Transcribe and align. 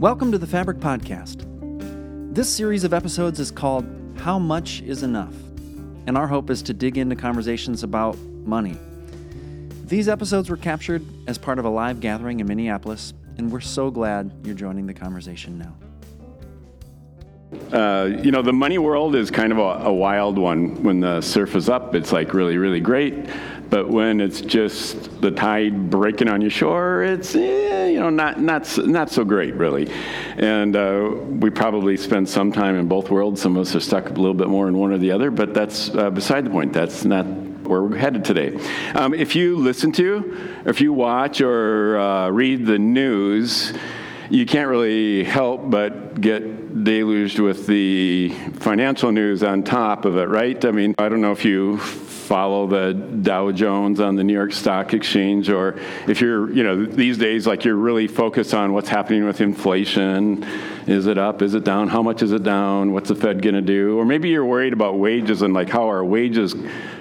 Welcome 0.00 0.32
to 0.32 0.38
the 0.38 0.46
Fabric 0.46 0.78
Podcast. 0.78 1.44
This 2.34 2.48
series 2.48 2.84
of 2.84 2.94
episodes 2.94 3.38
is 3.38 3.50
called 3.50 3.84
How 4.16 4.38
Much 4.38 4.80
is 4.80 5.02
Enough? 5.02 5.34
And 6.06 6.16
our 6.16 6.26
hope 6.26 6.48
is 6.48 6.62
to 6.62 6.72
dig 6.72 6.96
into 6.96 7.14
conversations 7.14 7.82
about 7.82 8.16
money. 8.46 8.78
These 9.84 10.08
episodes 10.08 10.48
were 10.48 10.56
captured 10.56 11.04
as 11.26 11.36
part 11.36 11.58
of 11.58 11.66
a 11.66 11.68
live 11.68 12.00
gathering 12.00 12.40
in 12.40 12.46
Minneapolis, 12.46 13.12
and 13.36 13.52
we're 13.52 13.60
so 13.60 13.90
glad 13.90 14.32
you're 14.42 14.54
joining 14.54 14.86
the 14.86 14.94
conversation 14.94 15.58
now. 15.58 15.76
Uh, 17.70 18.06
you 18.22 18.30
know, 18.30 18.40
the 18.40 18.54
money 18.54 18.78
world 18.78 19.14
is 19.14 19.30
kind 19.30 19.52
of 19.52 19.58
a, 19.58 19.88
a, 19.88 19.92
wild 19.92 20.38
one. 20.38 20.82
When 20.82 21.00
the 21.00 21.20
surf 21.20 21.54
is 21.54 21.68
up, 21.68 21.94
it's 21.94 22.10
like 22.10 22.32
really, 22.32 22.56
really 22.56 22.80
great. 22.80 23.28
But 23.68 23.90
when 23.90 24.22
it's 24.22 24.40
just 24.40 25.20
the 25.20 25.30
tide 25.30 25.90
breaking 25.90 26.28
on 26.28 26.40
your 26.40 26.50
shore, 26.50 27.02
it's 27.02 27.34
eh, 27.34 27.79
you 27.92 28.00
know 28.00 28.10
not 28.10 28.40
not 28.40 28.78
not 28.78 29.10
so 29.10 29.24
great 29.24 29.54
really. 29.54 29.90
And 30.36 30.76
uh, 30.76 31.10
we 31.28 31.50
probably 31.50 31.96
spend 31.96 32.28
some 32.28 32.52
time 32.52 32.76
in 32.76 32.88
both 32.88 33.10
worlds. 33.10 33.40
Some 33.40 33.56
of 33.56 33.62
us 33.62 33.74
are 33.74 33.80
stuck 33.80 34.08
a 34.10 34.12
little 34.12 34.34
bit 34.34 34.48
more 34.48 34.68
in 34.68 34.76
one 34.76 34.92
or 34.92 34.98
the 34.98 35.10
other. 35.10 35.30
But 35.30 35.54
that's 35.54 35.94
uh, 35.94 36.10
beside 36.10 36.44
the 36.44 36.50
point. 36.50 36.72
That's 36.72 37.04
not 37.04 37.26
where 37.70 37.82
we're 37.82 37.96
headed 37.96 38.24
today. 38.24 38.58
Um, 38.94 39.14
if 39.14 39.36
you 39.36 39.56
listen 39.56 39.92
to, 39.92 40.36
if 40.66 40.80
you 40.80 40.92
watch 40.92 41.40
or 41.40 41.98
uh, 41.98 42.28
read 42.30 42.66
the 42.66 42.78
news 42.78 43.72
you 44.30 44.46
can't 44.46 44.68
really 44.68 45.24
help 45.24 45.68
but 45.68 46.20
get 46.20 46.84
deluged 46.84 47.40
with 47.40 47.66
the 47.66 48.28
financial 48.60 49.10
news 49.10 49.42
on 49.42 49.64
top 49.64 50.04
of 50.04 50.16
it, 50.16 50.28
right? 50.28 50.64
I 50.64 50.70
mean, 50.70 50.94
I 50.98 51.08
don't 51.08 51.20
know 51.20 51.32
if 51.32 51.44
you 51.44 51.78
follow 51.78 52.68
the 52.68 52.92
Dow 52.92 53.50
Jones 53.50 53.98
on 53.98 54.14
the 54.14 54.22
New 54.22 54.32
York 54.32 54.52
Stock 54.52 54.94
Exchange, 54.94 55.50
or 55.50 55.80
if 56.06 56.20
you're, 56.20 56.48
you 56.52 56.62
know, 56.62 56.86
these 56.86 57.18
days, 57.18 57.44
like 57.44 57.64
you're 57.64 57.74
really 57.74 58.06
focused 58.06 58.54
on 58.54 58.72
what's 58.72 58.88
happening 58.88 59.24
with 59.24 59.40
inflation. 59.40 60.44
Is 60.86 61.08
it 61.08 61.18
up? 61.18 61.42
Is 61.42 61.54
it 61.54 61.64
down? 61.64 61.88
How 61.88 62.02
much 62.02 62.22
is 62.22 62.30
it 62.30 62.44
down? 62.44 62.92
What's 62.92 63.08
the 63.08 63.16
Fed 63.16 63.42
going 63.42 63.56
to 63.56 63.60
do? 63.60 63.98
Or 63.98 64.04
maybe 64.04 64.28
you're 64.28 64.46
worried 64.46 64.72
about 64.72 64.96
wages 64.96 65.42
and 65.42 65.52
like 65.52 65.68
how 65.68 65.90
are 65.90 66.04
wages 66.04 66.54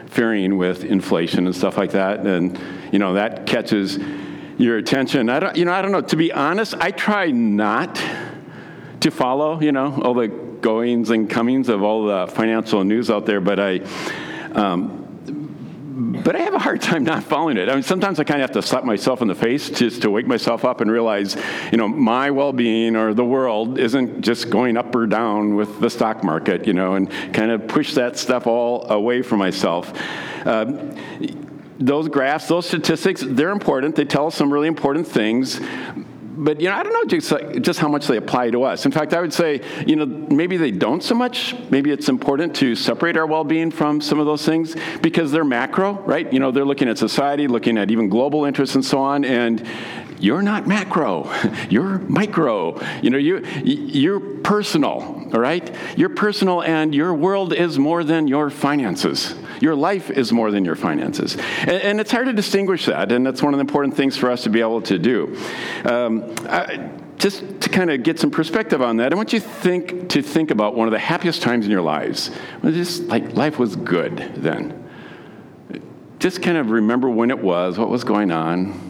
faring 0.08 0.58
with 0.58 0.84
inflation 0.84 1.46
and 1.46 1.56
stuff 1.56 1.78
like 1.78 1.92
that. 1.92 2.22
And, 2.22 2.60
you 2.92 2.98
know, 2.98 3.14
that 3.14 3.46
catches 3.46 4.00
your 4.60 4.78
attention. 4.78 5.30
I 5.30 5.40
don't, 5.40 5.56
you 5.56 5.66
know, 5.66 5.72
I 5.72 5.82
don't 5.82 5.92
know. 5.92 6.02
To 6.02 6.16
be 6.16 6.32
honest, 6.32 6.76
I 6.80 6.92
try 6.92 7.32
not 7.32 7.96
to 9.00 9.10
follow, 9.10 9.60
you 9.62 9.72
know, 9.72 10.00
all 10.04 10.14
the 10.14 10.28
goings 10.28 11.10
and 11.10 11.30
comings 11.30 11.70
of 11.70 11.82
all 11.82 12.06
the 12.06 12.28
financial 12.28 12.84
news 12.84 13.10
out 13.10 13.26
there, 13.26 13.40
but 13.40 13.60
I, 13.60 13.80
um, 14.54 14.98
but 16.24 16.36
I 16.36 16.40
have 16.40 16.54
a 16.54 16.60
hard 16.60 16.82
time 16.82 17.06
not 17.06 17.24
following 17.24 17.58
it. 17.58 17.70
I 17.70 17.74
mean, 17.74 17.84
sometimes 17.84 18.20
I 18.20 18.26
kind 18.26 18.42
of 18.42 18.50
have 18.50 18.62
to 18.62 18.68
slap 18.68 18.84
myself 18.84 19.22
in 19.22 19.30
the 19.30 19.36
face 19.36 19.70
just 19.70 20.02
to 20.02 20.10
wake 20.10 20.28
myself 20.28 20.66
up 20.66 20.82
and 20.82 20.92
realize, 20.92 21.38
you 21.72 21.78
know, 21.78 21.88
my 21.88 22.32
well-being 22.32 22.96
or 22.96 23.14
the 23.14 23.24
world 23.24 23.80
isn't 23.80 24.22
just 24.22 24.50
going 24.50 24.76
up 24.76 24.94
or 24.94 25.08
down 25.08 25.56
with 25.56 25.80
the 25.80 25.90
stock 25.90 26.24
market, 26.24 26.68
you 26.68 26.74
know, 26.74 26.96
and 26.96 27.10
kind 27.34 27.52
of 27.52 27.68
push 27.68 27.94
that 27.94 28.18
stuff 28.18 28.48
all 28.48 28.90
away 28.90 29.22
from 29.22 29.40
myself. 29.40 29.94
Um, 30.46 30.96
those 31.80 32.10
graphs, 32.10 32.48
those 32.48 32.66
statistics, 32.66 33.24
they're 33.26 33.52
important. 33.52 33.96
They 33.96 34.06
tell 34.06 34.28
us 34.28 34.36
some 34.36 34.52
really 34.52 34.68
important 34.68 35.08
things. 35.08 35.60
But 36.40 36.62
you 36.62 36.70
know, 36.70 36.76
I 36.76 36.84
don't 36.84 36.94
know 36.94 37.04
just, 37.06 37.34
just 37.62 37.80
how 37.80 37.90
much 37.90 38.08
they 38.08 38.16
apply 38.16 38.52
to 38.52 38.64
us. 38.64 38.86
In 38.86 38.92
fact, 38.92 39.14
I 39.14 39.20
would 39.20 39.34
say, 39.34 39.62
you 39.86 39.98
know, 39.98 40.06
maybe 40.06 40.56
they 40.56 40.72
don't 40.72 41.04
so 41.04 41.14
much. 41.14 41.54
Maybe 41.70 41.92
it's 41.92 42.08
important 42.08 42.56
to 42.58 42.76
separate 42.76 43.18
our 43.18 43.26
well-being 43.26 43.72
from 43.72 44.00
some 44.00 44.20
of 44.20 44.26
those 44.26 44.46
things 44.46 44.76
because 45.02 45.34
they're 45.34 45.44
macro, 45.44 45.94
right? 46.04 46.32
You 46.32 46.40
know, 46.40 46.52
they're 46.52 46.66
looking 46.66 46.88
at 46.88 46.98
society, 46.98 47.48
looking 47.48 47.78
at 47.78 47.92
even 47.92 48.08
global 48.08 48.46
interests 48.46 48.76
and 48.76 48.86
so 48.86 49.00
on. 49.00 49.26
And 49.26 49.68
you're 50.20 50.42
not 50.42 50.68
macro, 50.68 51.32
you're 51.70 52.00
micro. 52.00 52.80
You 53.02 53.10
know, 53.10 53.18
you, 53.18 53.40
you're 53.64 54.20
personal, 54.20 55.30
all 55.34 55.40
right? 55.40 55.74
You're 55.96 56.10
personal, 56.10 56.62
and 56.62 56.94
your 56.94 57.14
world 57.14 57.54
is 57.54 57.80
more 57.80 58.04
than 58.04 58.28
your 58.28 58.50
finances. 58.50 59.36
Your 59.62 59.76
life 59.76 60.10
is 60.10 60.32
more 60.32 60.52
than 60.52 60.66
your 60.66 60.76
finances. 60.76 61.36
And, 61.36 61.72
and 61.72 62.00
it's 62.00 62.12
hard 62.12 62.28
to 62.28 62.34
distinguish 62.34 62.86
that, 62.86 63.12
and 63.12 63.26
that's 63.26 63.42
one 63.42 63.54
of 63.54 63.58
the 63.58 63.62
important 63.62 63.96
things 63.96 64.18
for 64.18 64.30
us 64.30 64.44
to 64.44 64.50
be 64.50 64.62
able 64.62 64.82
to 64.84 65.00
do. 65.00 65.38
Um, 65.86 66.34
I, 66.48 66.90
just 67.18 67.62
to 67.62 67.70
kind 67.70 67.92
of 67.92 68.02
get 68.02 68.18
some 68.18 68.32
perspective 68.32 68.82
on 68.82 68.98
that, 68.98 69.12
I 69.12 69.16
want 69.16 69.34
you 69.34 69.42
think, 69.42 70.10
to 70.10 70.22
think 70.22 70.52
about 70.52 70.76
one 70.76 70.88
of 70.88 70.94
the 70.94 71.00
happiest 71.00 71.42
times 71.42 71.66
in 71.66 71.72
your 71.72 71.82
lives. 71.82 72.32
Just 72.64 73.04
like 73.04 73.34
life 73.34 73.60
was 73.60 73.76
good 73.76 74.18
then. 74.38 74.90
Just 76.18 76.42
kind 76.42 76.58
of 76.58 76.72
remember 76.72 77.10
when 77.10 77.30
it 77.30 77.40
was, 77.40 77.78
what 77.78 77.90
was 77.90 78.06
going 78.06 78.32
on, 78.32 78.89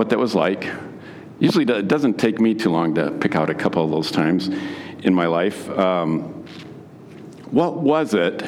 what 0.00 0.08
that 0.08 0.18
was 0.18 0.34
like. 0.34 0.66
Usually, 1.40 1.66
it 1.70 1.86
doesn't 1.86 2.14
take 2.14 2.40
me 2.40 2.54
too 2.54 2.70
long 2.70 2.94
to 2.94 3.10
pick 3.10 3.36
out 3.36 3.50
a 3.50 3.54
couple 3.54 3.84
of 3.84 3.90
those 3.90 4.10
times 4.10 4.48
in 5.02 5.12
my 5.14 5.26
life. 5.26 5.68
Um, 5.78 6.46
what 7.50 7.76
was 7.76 8.14
it? 8.14 8.40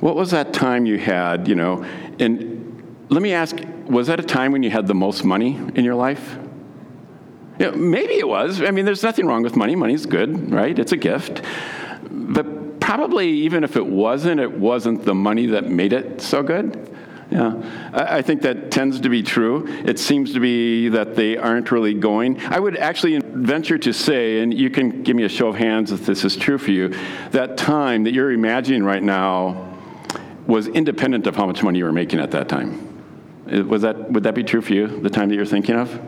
What 0.00 0.16
was 0.16 0.30
that 0.30 0.54
time 0.54 0.86
you 0.86 0.96
had, 0.96 1.46
you 1.46 1.56
know? 1.56 1.84
And 2.18 3.04
let 3.10 3.20
me 3.20 3.34
ask 3.34 3.54
was 3.84 4.06
that 4.06 4.18
a 4.18 4.22
time 4.22 4.50
when 4.50 4.62
you 4.62 4.70
had 4.70 4.86
the 4.86 4.94
most 4.94 5.24
money 5.24 5.60
in 5.74 5.84
your 5.84 5.94
life? 5.94 6.38
You 7.58 7.66
know, 7.66 7.72
maybe 7.72 8.14
it 8.14 8.26
was. 8.26 8.62
I 8.62 8.70
mean, 8.70 8.86
there's 8.86 9.02
nothing 9.02 9.26
wrong 9.26 9.42
with 9.42 9.56
money. 9.56 9.76
Money's 9.76 10.06
good, 10.06 10.50
right? 10.50 10.78
It's 10.78 10.92
a 10.92 10.96
gift. 10.96 11.42
But 12.10 12.80
probably, 12.80 13.28
even 13.28 13.62
if 13.62 13.76
it 13.76 13.86
wasn't, 13.86 14.40
it 14.40 14.52
wasn't 14.52 15.04
the 15.04 15.14
money 15.14 15.44
that 15.48 15.68
made 15.68 15.92
it 15.92 16.22
so 16.22 16.42
good. 16.42 16.96
Yeah, 17.32 17.90
I 17.94 18.20
think 18.20 18.42
that 18.42 18.70
tends 18.70 19.00
to 19.00 19.08
be 19.08 19.22
true. 19.22 19.66
It 19.86 19.98
seems 19.98 20.34
to 20.34 20.40
be 20.40 20.90
that 20.90 21.16
they 21.16 21.38
aren't 21.38 21.72
really 21.72 21.94
going. 21.94 22.38
I 22.40 22.60
would 22.60 22.76
actually 22.76 23.18
venture 23.20 23.78
to 23.78 23.92
say, 23.94 24.40
and 24.40 24.52
you 24.52 24.68
can 24.68 25.02
give 25.02 25.16
me 25.16 25.24
a 25.24 25.30
show 25.30 25.48
of 25.48 25.56
hands 25.56 25.92
if 25.92 26.04
this 26.04 26.26
is 26.26 26.36
true 26.36 26.58
for 26.58 26.72
you, 26.72 26.94
that 27.30 27.56
time 27.56 28.04
that 28.04 28.12
you're 28.12 28.32
imagining 28.32 28.84
right 28.84 29.02
now 29.02 29.78
was 30.46 30.68
independent 30.68 31.26
of 31.26 31.34
how 31.34 31.46
much 31.46 31.62
money 31.62 31.78
you 31.78 31.86
were 31.86 31.92
making 31.92 32.20
at 32.20 32.32
that 32.32 32.50
time. 32.50 32.88
Was 33.46 33.80
that, 33.80 34.12
would 34.12 34.24
that 34.24 34.34
be 34.34 34.44
true 34.44 34.60
for 34.60 34.74
you, 34.74 34.86
the 34.86 35.08
time 35.08 35.30
that 35.30 35.34
you're 35.34 35.46
thinking 35.46 35.76
of? 35.76 35.98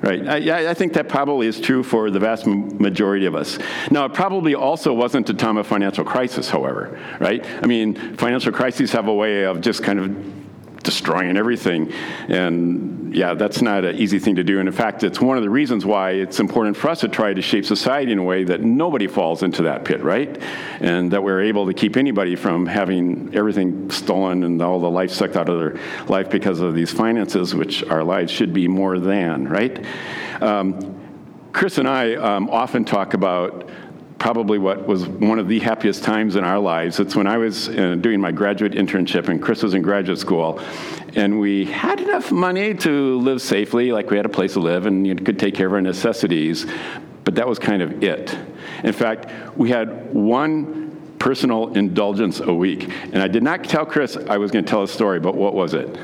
Right. 0.00 0.26
I, 0.26 0.70
I, 0.70 0.74
think 0.74 0.94
that 0.94 1.08
probably 1.08 1.46
is 1.46 1.60
true 1.60 1.84
for 1.84 2.10
the 2.10 2.18
vast 2.18 2.44
majority 2.44 3.26
of 3.26 3.36
us. 3.36 3.58
Now, 3.88 4.04
it 4.06 4.12
probably 4.12 4.54
also 4.54 4.92
wasn't 4.92 5.30
a 5.30 5.34
time 5.34 5.56
of 5.58 5.66
financial 5.66 6.04
crisis, 6.04 6.50
however, 6.50 6.98
right? 7.20 7.46
I 7.62 7.66
mean, 7.66 8.16
financial 8.16 8.50
crises 8.50 8.90
have 8.92 9.06
a 9.06 9.14
way 9.14 9.44
of 9.44 9.60
just 9.60 9.84
kind 9.84 10.00
of 10.00 10.41
destroying 10.82 11.36
everything. 11.36 11.92
And 12.28 13.14
yeah, 13.14 13.34
that's 13.34 13.62
not 13.62 13.84
an 13.84 13.96
easy 13.96 14.18
thing 14.18 14.36
to 14.36 14.44
do. 14.44 14.58
And 14.58 14.68
in 14.68 14.74
fact, 14.74 15.02
it's 15.04 15.20
one 15.20 15.36
of 15.36 15.42
the 15.42 15.50
reasons 15.50 15.86
why 15.86 16.12
it's 16.12 16.40
important 16.40 16.76
for 16.76 16.88
us 16.90 17.00
to 17.00 17.08
try 17.08 17.32
to 17.32 17.42
shape 17.42 17.64
society 17.64 18.12
in 18.12 18.18
a 18.18 18.24
way 18.24 18.44
that 18.44 18.62
nobody 18.62 19.06
falls 19.06 19.42
into 19.42 19.62
that 19.62 19.84
pit, 19.84 20.02
right? 20.02 20.40
And 20.80 21.12
that 21.12 21.22
we're 21.22 21.42
able 21.42 21.66
to 21.66 21.74
keep 21.74 21.96
anybody 21.96 22.36
from 22.36 22.66
having 22.66 23.34
everything 23.34 23.90
stolen 23.90 24.44
and 24.44 24.60
all 24.60 24.80
the 24.80 24.90
life 24.90 25.10
sucked 25.10 25.36
out 25.36 25.48
of 25.48 25.58
their 25.58 26.06
life 26.06 26.30
because 26.30 26.60
of 26.60 26.74
these 26.74 26.90
finances, 26.90 27.54
which 27.54 27.84
our 27.84 28.04
lives 28.04 28.32
should 28.32 28.52
be 28.52 28.68
more 28.68 28.98
than, 28.98 29.48
right? 29.48 29.84
Um, 30.40 30.98
Chris 31.52 31.76
and 31.78 31.86
I 31.86 32.14
um, 32.14 32.48
often 32.48 32.84
talk 32.84 33.14
about 33.14 33.68
probably 34.22 34.56
what 34.56 34.86
was 34.86 35.04
one 35.04 35.40
of 35.40 35.48
the 35.48 35.58
happiest 35.58 36.04
times 36.04 36.36
in 36.36 36.44
our 36.44 36.60
lives. 36.60 37.00
It's 37.00 37.16
when 37.16 37.26
I 37.26 37.38
was 37.38 37.68
uh, 37.68 37.96
doing 37.96 38.20
my 38.20 38.30
graduate 38.30 38.70
internship 38.70 39.26
and 39.26 39.42
Chris 39.42 39.64
was 39.64 39.74
in 39.74 39.82
graduate 39.82 40.20
school. 40.20 40.60
And 41.16 41.40
we 41.40 41.64
had 41.64 41.98
enough 41.98 42.30
money 42.30 42.72
to 42.72 43.18
live 43.18 43.42
safely, 43.42 43.90
like 43.90 44.10
we 44.10 44.16
had 44.16 44.24
a 44.24 44.28
place 44.28 44.52
to 44.52 44.60
live 44.60 44.86
and 44.86 45.04
you 45.04 45.16
could 45.16 45.40
take 45.40 45.56
care 45.56 45.66
of 45.66 45.72
our 45.72 45.80
necessities. 45.80 46.66
But 47.24 47.34
that 47.34 47.48
was 47.48 47.58
kind 47.58 47.82
of 47.82 48.04
it. 48.04 48.38
In 48.84 48.92
fact, 48.92 49.26
we 49.58 49.70
had 49.70 50.14
one 50.14 51.16
personal 51.18 51.74
indulgence 51.74 52.38
a 52.38 52.54
week. 52.54 52.92
And 53.12 53.18
I 53.18 53.26
did 53.26 53.42
not 53.42 53.64
tell 53.64 53.84
Chris 53.84 54.16
I 54.16 54.36
was 54.36 54.52
going 54.52 54.64
to 54.64 54.70
tell 54.70 54.84
a 54.84 54.88
story, 54.88 55.18
but 55.18 55.34
what 55.34 55.52
was 55.52 55.74
it? 55.74 55.98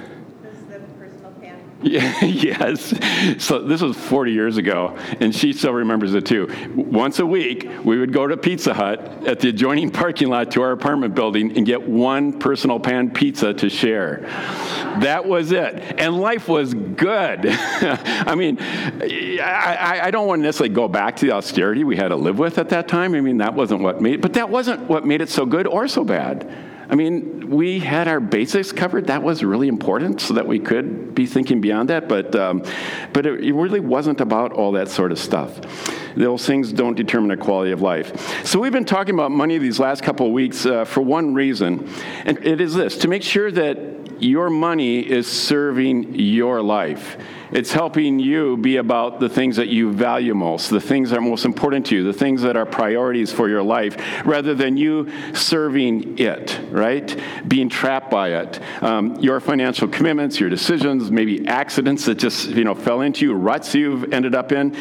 Yes. 2.23 2.95
So 3.39 3.61
this 3.63 3.81
was 3.81 3.97
40 3.97 4.33
years 4.33 4.57
ago, 4.57 4.97
and 5.21 5.35
she 5.35 5.53
still 5.53 5.73
remembers 5.73 6.15
it 6.15 6.27
too. 6.27 6.49
Once 6.75 7.19
a 7.19 7.27
week, 7.27 7.69
we 7.85 7.99
would 7.99 8.13
go 8.13 8.27
to 8.27 8.37
Pizza 8.37 8.75
Hut 8.75 9.01
at 9.27 9.41
the 9.41 9.51
adjoining 9.51 9.91
parking 9.91 10.29
lot 10.29 10.51
to 10.53 10.63
our 10.63 10.73
apartment 10.73 11.15
building 11.15 11.57
and 11.57 11.65
get 11.65 11.83
one 11.89 12.39
personal 12.39 12.81
pan 12.81 13.11
pizza 13.11 13.55
to 13.55 13.69
share. 13.69 14.21
That 15.01 15.27
was 15.27 15.53
it. 15.53 15.75
And 15.99 16.21
life 16.21 16.49
was 16.49 16.75
good. 16.75 17.47
I 17.47 18.35
mean, 18.35 18.59
I, 18.61 20.01
I, 20.05 20.11
don't 20.11 20.27
want 20.27 20.41
to 20.41 20.45
necessarily 20.45 20.75
go 20.75 20.89
back 20.89 21.17
to 21.17 21.27
the 21.27 21.33
austerity 21.33 21.85
we 21.85 21.97
had 21.97 22.09
to 22.09 22.17
live 22.17 22.39
with 22.39 22.59
at 22.59 22.71
that 22.71 22.89
time. 22.89 23.15
I 23.15 23.21
mean, 23.21 23.39
that 23.39 23.55
wasn't 23.55 23.83
what 23.83 24.01
made 24.01 24.21
but 24.21 24.35
that 24.35 24.51
wasn't 24.51 24.89
what 24.89 25.07
made 25.07 25.21
it 25.21 25.29
so 25.29 25.47
good 25.47 25.67
or 25.67 25.87
so 25.89 26.05
bad. 26.05 26.51
I 26.91 26.95
mean, 26.95 27.51
we 27.51 27.81
had 27.81 28.09
our 28.09 28.21
basics 28.21 28.73
covered. 28.73 29.09
That 29.09 29.23
was 29.23 29.45
really 29.45 29.69
important 29.69 30.21
so 30.21 30.35
that 30.35 30.47
we 30.47 30.59
could 30.59 31.15
be 31.15 31.27
thinking 31.27 31.61
beyond 31.61 31.91
that. 31.91 32.09
But, 32.09 32.35
um, 32.35 32.63
but 33.13 33.27
it, 33.27 33.55
really 33.55 33.81
wasn't 33.81 34.21
about 34.21 34.53
all 34.53 34.73
that 34.73 34.89
sort 34.89 35.13
of 35.13 35.19
stuff. 35.19 35.61
Those 36.17 36.47
things 36.47 36.73
don't 36.73 36.95
determine 36.95 37.29
the 37.29 37.37
quality 37.37 37.73
of 37.73 37.83
life. 37.83 38.47
So 38.47 38.59
we've 38.59 38.73
been 38.73 38.85
talking 38.85 39.15
about 39.15 39.31
money 39.31 39.59
these 39.59 39.79
last 39.79 40.03
couple 40.03 40.27
of 40.27 40.33
weeks 40.33 40.65
uh, 40.65 40.85
for 40.85 41.01
one 41.03 41.35
reason, 41.35 41.89
and 42.25 42.39
it 42.45 42.61
is 42.61 42.75
this 42.75 42.97
to 42.99 43.09
make 43.09 43.23
sure 43.23 43.51
that 43.51 44.23
your 44.23 44.51
money 44.51 45.01
is 45.01 45.27
serving 45.31 46.15
your 46.15 46.63
life. 46.63 47.17
It's 47.51 47.73
helping 47.73 48.19
you 48.19 48.57
be 48.57 48.77
about 48.77 49.21
the 49.21 49.29
things 49.29 49.57
that 49.57 49.69
you 49.69 49.93
value 49.93 50.35
most, 50.35 50.71
the 50.71 50.81
things 50.81 51.11
that 51.11 51.19
are 51.19 51.23
most 51.23 51.45
important 51.45 51.87
to 51.87 51.97
you, 51.97 52.05
the 52.05 52.13
things 52.13 52.43
that 52.43 52.57
are 52.57 52.67
priorities 52.67 53.33
for 53.33 53.49
your 53.49 53.63
life, 53.63 53.97
rather 54.25 54.55
than 54.55 54.77
you 54.77 55.11
serving 55.35 56.19
it, 56.19 56.61
right? 56.71 57.19
Being 57.47 57.69
trapped 57.69 58.11
by 58.11 58.35
it. 58.35 58.61
Um, 58.83 59.17
your 59.17 59.41
financial 59.41 59.89
commitments, 59.89 60.39
your 60.39 60.51
decisions, 60.51 61.11
maybe 61.11 61.47
accidents 61.47 62.05
that 62.07 62.17
just, 62.17 62.49
you 62.49 62.65
know, 62.65 62.75
fell 62.75 63.01
into 63.01 63.25
you, 63.25 63.35
ruts 63.35 63.75
you've 63.75 64.13
ended 64.13 64.35
up 64.35 64.53
in, 64.53 64.77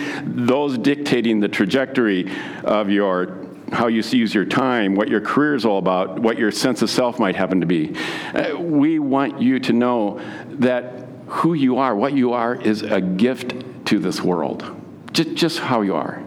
those 0.46 0.78
dictating 0.78 1.40
the 1.40 1.48
trajectory 1.48 2.30
of 2.64 2.90
your 2.90 3.48
how 3.72 3.88
you 3.88 4.02
use 4.02 4.34
your 4.34 4.46
time, 4.46 4.96
what 4.96 5.10
your 5.10 5.20
career 5.20 5.54
is 5.54 5.66
all 5.66 5.78
about, 5.78 6.20
what 6.20 6.38
your 6.38 6.52
sense 6.52 6.82
of 6.82 6.90
self 6.90 7.20
might 7.20 7.36
happen 7.36 7.60
to 7.60 7.68
be. 7.68 7.94
Uh, 8.34 8.58
we 8.58 8.98
want 8.98 9.42
you 9.42 9.60
to 9.60 9.74
know 9.74 10.22
that 10.46 11.07
who 11.28 11.54
you 11.54 11.78
are, 11.78 11.96
what 11.96 12.14
you 12.14 12.34
are, 12.34 12.56
is 12.56 12.84
a 12.84 13.02
gift 13.02 13.54
to 13.88 14.00
this 14.00 14.22
world. 14.22 14.66
Just, 15.12 15.36
just 15.36 15.60
how 15.60 15.82
you 15.82 15.96
are. 15.96 16.24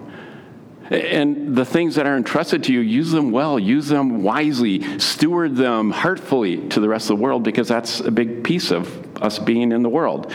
And 0.91 1.57
the 1.57 1.65
things 1.65 1.95
that 1.95 2.07
are 2.07 2.17
entrusted 2.17 2.65
to 2.65 2.73
you, 2.73 2.81
use 2.81 3.13
them 3.13 3.31
well, 3.31 3.59
use 3.59 3.87
them 3.87 4.25
wisely, 4.25 4.99
steward 4.99 5.55
them 5.55 5.93
heartfully 5.93 6.69
to 6.71 6.81
the 6.81 6.89
rest 6.89 7.11
of 7.11 7.19
the 7.19 7.23
world 7.23 7.45
because 7.45 7.69
that's 7.69 8.01
a 8.01 8.11
big 8.11 8.43
piece 8.43 8.73
of 8.73 9.23
us 9.23 9.39
being 9.39 9.71
in 9.71 9.83
the 9.83 9.89
world. 9.89 10.33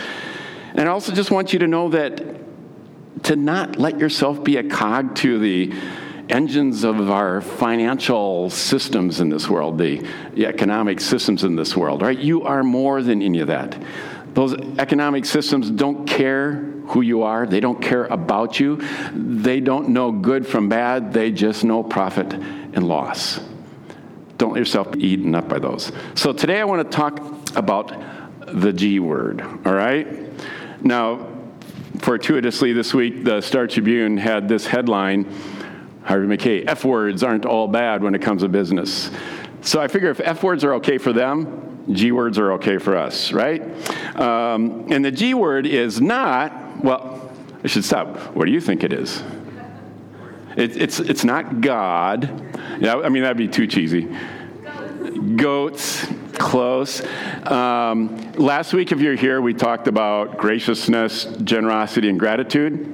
And 0.72 0.88
I 0.88 0.92
also 0.92 1.12
just 1.12 1.30
want 1.30 1.52
you 1.52 1.58
to 1.58 1.66
know 1.66 1.90
that 1.90 2.22
to 3.24 3.36
not 3.36 3.78
let 3.78 3.98
yourself 3.98 4.42
be 4.42 4.56
a 4.56 4.64
cog 4.64 5.14
to 5.16 5.38
the 5.38 5.74
engines 6.28 6.84
of 6.84 7.10
our 7.10 7.40
financial 7.40 8.50
systems 8.50 9.20
in 9.20 9.28
this 9.28 9.48
world, 9.48 9.78
the, 9.78 10.06
the 10.34 10.46
economic 10.46 11.00
systems 11.00 11.44
in 11.44 11.56
this 11.56 11.76
world, 11.76 12.02
right? 12.02 12.18
You 12.18 12.42
are 12.42 12.62
more 12.62 13.02
than 13.02 13.22
any 13.22 13.40
of 13.40 13.48
that. 13.48 13.76
Those 14.36 14.52
economic 14.78 15.24
systems 15.24 15.70
don't 15.70 16.06
care 16.06 16.56
who 16.88 17.00
you 17.00 17.22
are, 17.22 17.46
they 17.46 17.58
don't 17.58 17.80
care 17.80 18.04
about 18.04 18.60
you, 18.60 18.76
they 19.14 19.60
don't 19.60 19.88
know 19.88 20.12
good 20.12 20.46
from 20.46 20.68
bad, 20.68 21.14
they 21.14 21.32
just 21.32 21.64
know 21.64 21.82
profit 21.82 22.34
and 22.34 22.86
loss. 22.86 23.40
Don't 24.36 24.52
let 24.52 24.58
yourself 24.58 24.92
be 24.92 25.06
eaten 25.06 25.34
up 25.34 25.48
by 25.48 25.58
those. 25.58 25.90
So 26.16 26.34
today 26.34 26.60
I 26.60 26.64
want 26.64 26.84
to 26.84 26.94
talk 26.94 27.18
about 27.56 27.98
the 28.46 28.74
G 28.74 28.98
word, 29.00 29.40
all 29.40 29.72
right? 29.72 30.06
Now, 30.84 31.28
fortuitously 32.00 32.74
this 32.74 32.92
week, 32.92 33.24
the 33.24 33.40
Star 33.40 33.66
Tribune 33.66 34.18
had 34.18 34.50
this 34.50 34.66
headline 34.66 35.32
Harvey 36.04 36.26
Mackay, 36.26 36.66
F 36.66 36.84
words 36.84 37.22
aren't 37.22 37.46
all 37.46 37.68
bad 37.68 38.02
when 38.02 38.14
it 38.14 38.20
comes 38.20 38.42
to 38.42 38.50
business. 38.50 39.10
So 39.62 39.80
I 39.80 39.88
figure 39.88 40.10
if 40.10 40.20
F 40.20 40.42
words 40.42 40.62
are 40.62 40.74
okay 40.74 40.98
for 40.98 41.14
them, 41.14 41.75
G 41.90 42.12
words 42.12 42.38
are 42.38 42.52
okay 42.52 42.78
for 42.78 42.96
us, 42.96 43.32
right? 43.32 43.62
Um, 44.16 44.86
and 44.90 45.04
the 45.04 45.10
G 45.10 45.34
word 45.34 45.66
is 45.66 46.00
not, 46.00 46.82
well, 46.82 47.30
I 47.62 47.68
should 47.68 47.84
stop. 47.84 48.34
What 48.34 48.46
do 48.46 48.52
you 48.52 48.60
think 48.60 48.82
it 48.82 48.92
is? 48.92 49.22
It, 50.56 50.76
it's, 50.76 51.00
it's 51.00 51.24
not 51.24 51.60
God. 51.60 52.30
Yeah, 52.80 52.96
I 52.96 53.08
mean, 53.08 53.22
that'd 53.22 53.36
be 53.36 53.48
too 53.48 53.66
cheesy. 53.66 54.08
Goats, 55.36 56.06
close. 56.32 57.02
Um, 57.46 58.32
last 58.32 58.72
week, 58.72 58.92
if 58.92 59.00
you're 59.00 59.16
here, 59.16 59.40
we 59.40 59.54
talked 59.54 59.86
about 59.86 60.38
graciousness, 60.38 61.24
generosity, 61.42 62.08
and 62.08 62.18
gratitude. 62.18 62.92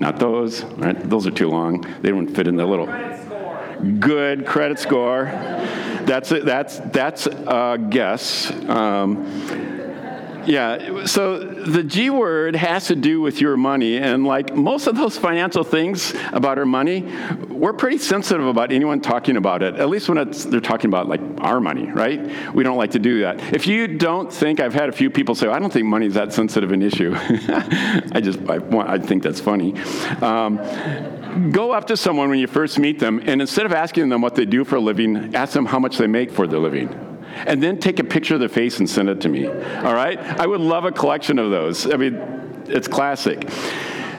Not 0.00 0.18
those, 0.18 0.64
right? 0.64 0.98
Those 1.08 1.26
are 1.26 1.30
too 1.30 1.48
long. 1.48 1.86
They 2.02 2.10
don't 2.10 2.28
fit 2.28 2.48
in 2.48 2.56
the 2.56 2.66
little. 2.66 2.86
Good 3.84 4.46
credit 4.46 4.78
score. 4.78 5.24
That's 5.24 6.30
a, 6.32 6.40
that's 6.40 6.78
that's 6.78 7.26
a 7.26 7.78
guess. 7.90 8.50
Um, 8.68 9.74
yeah, 10.46 11.06
so 11.06 11.38
the 11.38 11.82
G 11.82 12.10
word 12.10 12.54
has 12.56 12.88
to 12.88 12.96
do 12.96 13.20
with 13.20 13.40
your 13.40 13.56
money, 13.56 13.96
and 13.96 14.26
like 14.26 14.54
most 14.54 14.86
of 14.86 14.96
those 14.96 15.16
financial 15.16 15.64
things 15.64 16.14
about 16.32 16.58
our 16.58 16.66
money, 16.66 17.02
we're 17.48 17.72
pretty 17.72 17.98
sensitive 17.98 18.46
about 18.46 18.70
anyone 18.70 19.00
talking 19.00 19.36
about 19.36 19.62
it. 19.62 19.76
At 19.76 19.88
least 19.88 20.08
when 20.08 20.30
they're 20.50 20.60
talking 20.60 20.90
about 20.90 21.08
like 21.08 21.20
our 21.38 21.60
money, 21.60 21.90
right? 21.90 22.54
We 22.54 22.62
don't 22.62 22.76
like 22.76 22.92
to 22.92 22.98
do 22.98 23.20
that. 23.22 23.54
If 23.54 23.66
you 23.66 23.86
don't 23.88 24.32
think, 24.32 24.60
I've 24.60 24.74
had 24.74 24.88
a 24.88 24.92
few 24.92 25.10
people 25.10 25.34
say, 25.34 25.48
"I 25.48 25.58
don't 25.58 25.72
think 25.72 25.86
money 25.86 26.06
is 26.06 26.14
that 26.14 26.32
sensitive 26.32 26.72
an 26.72 26.82
issue." 26.82 27.14
I 27.18 28.20
just 28.22 28.38
I, 28.48 28.58
I, 28.80 28.98
think 28.98 29.22
that's 29.22 29.40
funny. 29.40 29.74
Um, 30.20 30.58
go 31.50 31.72
up 31.72 31.86
to 31.88 31.96
someone 31.96 32.28
when 32.30 32.38
you 32.38 32.46
first 32.46 32.78
meet 32.78 32.98
them, 32.98 33.20
and 33.24 33.40
instead 33.40 33.66
of 33.66 33.72
asking 33.72 34.08
them 34.08 34.20
what 34.20 34.34
they 34.34 34.44
do 34.44 34.64
for 34.64 34.76
a 34.76 34.80
living, 34.80 35.34
ask 35.34 35.52
them 35.52 35.66
how 35.66 35.78
much 35.78 35.98
they 35.98 36.06
make 36.06 36.30
for 36.30 36.46
their 36.46 36.58
living. 36.58 36.88
And 37.46 37.62
then 37.62 37.78
take 37.78 37.98
a 37.98 38.04
picture 38.04 38.34
of 38.34 38.40
their 38.40 38.48
face 38.48 38.78
and 38.78 38.88
send 38.88 39.08
it 39.08 39.20
to 39.22 39.28
me. 39.28 39.46
All 39.46 39.94
right? 39.94 40.18
I 40.18 40.46
would 40.46 40.60
love 40.60 40.84
a 40.84 40.92
collection 40.92 41.38
of 41.38 41.50
those. 41.50 41.92
I 41.92 41.96
mean, 41.96 42.14
it's 42.66 42.86
classic. 42.86 43.50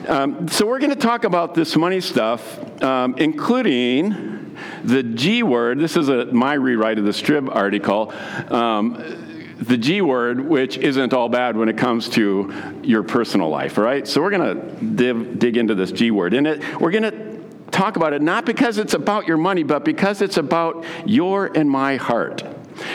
Um, 0.06 0.46
so, 0.48 0.66
we're 0.66 0.78
going 0.78 0.90
to 0.90 0.96
talk 0.96 1.24
about 1.24 1.54
this 1.54 1.74
money 1.76 2.00
stuff, 2.00 2.82
um, 2.82 3.16
including 3.18 4.56
the 4.84 5.02
G 5.02 5.42
word. 5.42 5.78
This 5.78 5.96
is 5.96 6.08
a, 6.08 6.26
my 6.26 6.54
rewrite 6.54 6.98
of 6.98 7.04
the 7.04 7.10
Strib 7.10 7.54
article. 7.54 8.12
Um, 8.48 9.25
the 9.58 9.76
G 9.76 10.02
word, 10.02 10.40
which 10.40 10.76
isn't 10.76 11.14
all 11.14 11.28
bad 11.28 11.56
when 11.56 11.68
it 11.68 11.78
comes 11.78 12.08
to 12.10 12.52
your 12.82 13.02
personal 13.02 13.48
life, 13.48 13.78
right? 13.78 14.06
So 14.06 14.20
we're 14.20 14.30
going 14.30 14.96
to 14.96 15.34
dig 15.36 15.56
into 15.56 15.74
this 15.74 15.92
G 15.92 16.10
word. 16.10 16.34
And 16.34 16.46
it, 16.46 16.80
we're 16.80 16.90
going 16.90 17.04
to 17.04 17.70
talk 17.70 17.96
about 17.96 18.12
it 18.12 18.22
not 18.22 18.44
because 18.44 18.78
it's 18.78 18.94
about 18.94 19.26
your 19.26 19.38
money, 19.38 19.62
but 19.62 19.84
because 19.84 20.20
it's 20.22 20.36
about 20.36 20.84
your 21.06 21.46
and 21.46 21.70
my 21.70 21.96
heart. 21.96 22.44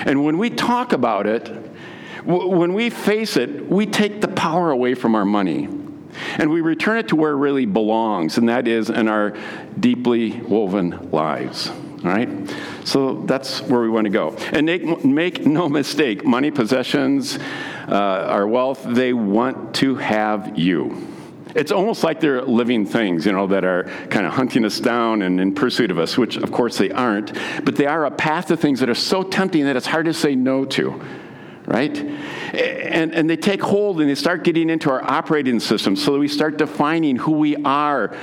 And 0.05 0.23
when 0.23 0.37
we 0.37 0.49
talk 0.49 0.93
about 0.93 1.25
it, 1.25 1.47
when 2.23 2.73
we 2.73 2.91
face 2.91 3.37
it, 3.37 3.67
we 3.67 3.87
take 3.87 4.21
the 4.21 4.27
power 4.27 4.69
away 4.69 4.93
from 4.93 5.15
our 5.15 5.25
money. 5.25 5.67
And 6.37 6.51
we 6.51 6.61
return 6.61 6.97
it 6.97 7.07
to 7.07 7.15
where 7.15 7.31
it 7.31 7.37
really 7.37 7.65
belongs, 7.65 8.37
and 8.37 8.49
that 8.49 8.67
is 8.67 8.89
in 8.89 9.07
our 9.07 9.35
deeply 9.79 10.41
woven 10.41 11.09
lives. 11.11 11.71
All 12.03 12.09
right? 12.09 12.29
So 12.83 13.23
that's 13.25 13.61
where 13.61 13.81
we 13.81 13.89
want 13.89 14.05
to 14.05 14.11
go. 14.11 14.35
And 14.51 14.65
make, 14.65 15.05
make 15.05 15.45
no 15.45 15.69
mistake 15.69 16.25
money, 16.25 16.51
possessions, 16.51 17.37
uh, 17.87 18.25
our 18.29 18.47
wealth, 18.47 18.83
they 18.87 19.13
want 19.13 19.75
to 19.75 19.95
have 19.95 20.57
you. 20.57 21.07
It's 21.53 21.71
almost 21.71 22.03
like 22.03 22.21
they're 22.21 22.41
living 22.41 22.85
things, 22.85 23.25
you 23.25 23.33
know, 23.33 23.47
that 23.47 23.65
are 23.65 23.83
kind 24.09 24.25
of 24.25 24.33
hunting 24.33 24.63
us 24.63 24.79
down 24.79 25.21
and 25.21 25.39
in 25.39 25.53
pursuit 25.53 25.91
of 25.91 25.99
us, 25.99 26.17
which 26.17 26.37
of 26.37 26.51
course 26.51 26.77
they 26.77 26.91
aren't. 26.91 27.33
But 27.65 27.75
they 27.75 27.87
are 27.87 28.05
a 28.05 28.11
path 28.11 28.47
to 28.47 28.57
things 28.57 28.79
that 28.79 28.89
are 28.89 28.95
so 28.95 29.21
tempting 29.21 29.65
that 29.65 29.75
it's 29.75 29.85
hard 29.85 30.05
to 30.05 30.13
say 30.13 30.33
no 30.33 30.65
to 30.65 31.01
right? 31.71 31.97
And, 31.97 33.15
and 33.15 33.29
they 33.29 33.37
take 33.37 33.61
hold 33.61 34.01
and 34.01 34.09
they 34.09 34.15
start 34.15 34.43
getting 34.43 34.69
into 34.69 34.89
our 34.91 35.01
operating 35.01 35.61
system 35.61 35.95
so 35.95 36.11
that 36.11 36.19
we 36.19 36.27
start 36.27 36.57
defining 36.57 37.15
who 37.15 37.31
we 37.31 37.55
are 37.63 38.13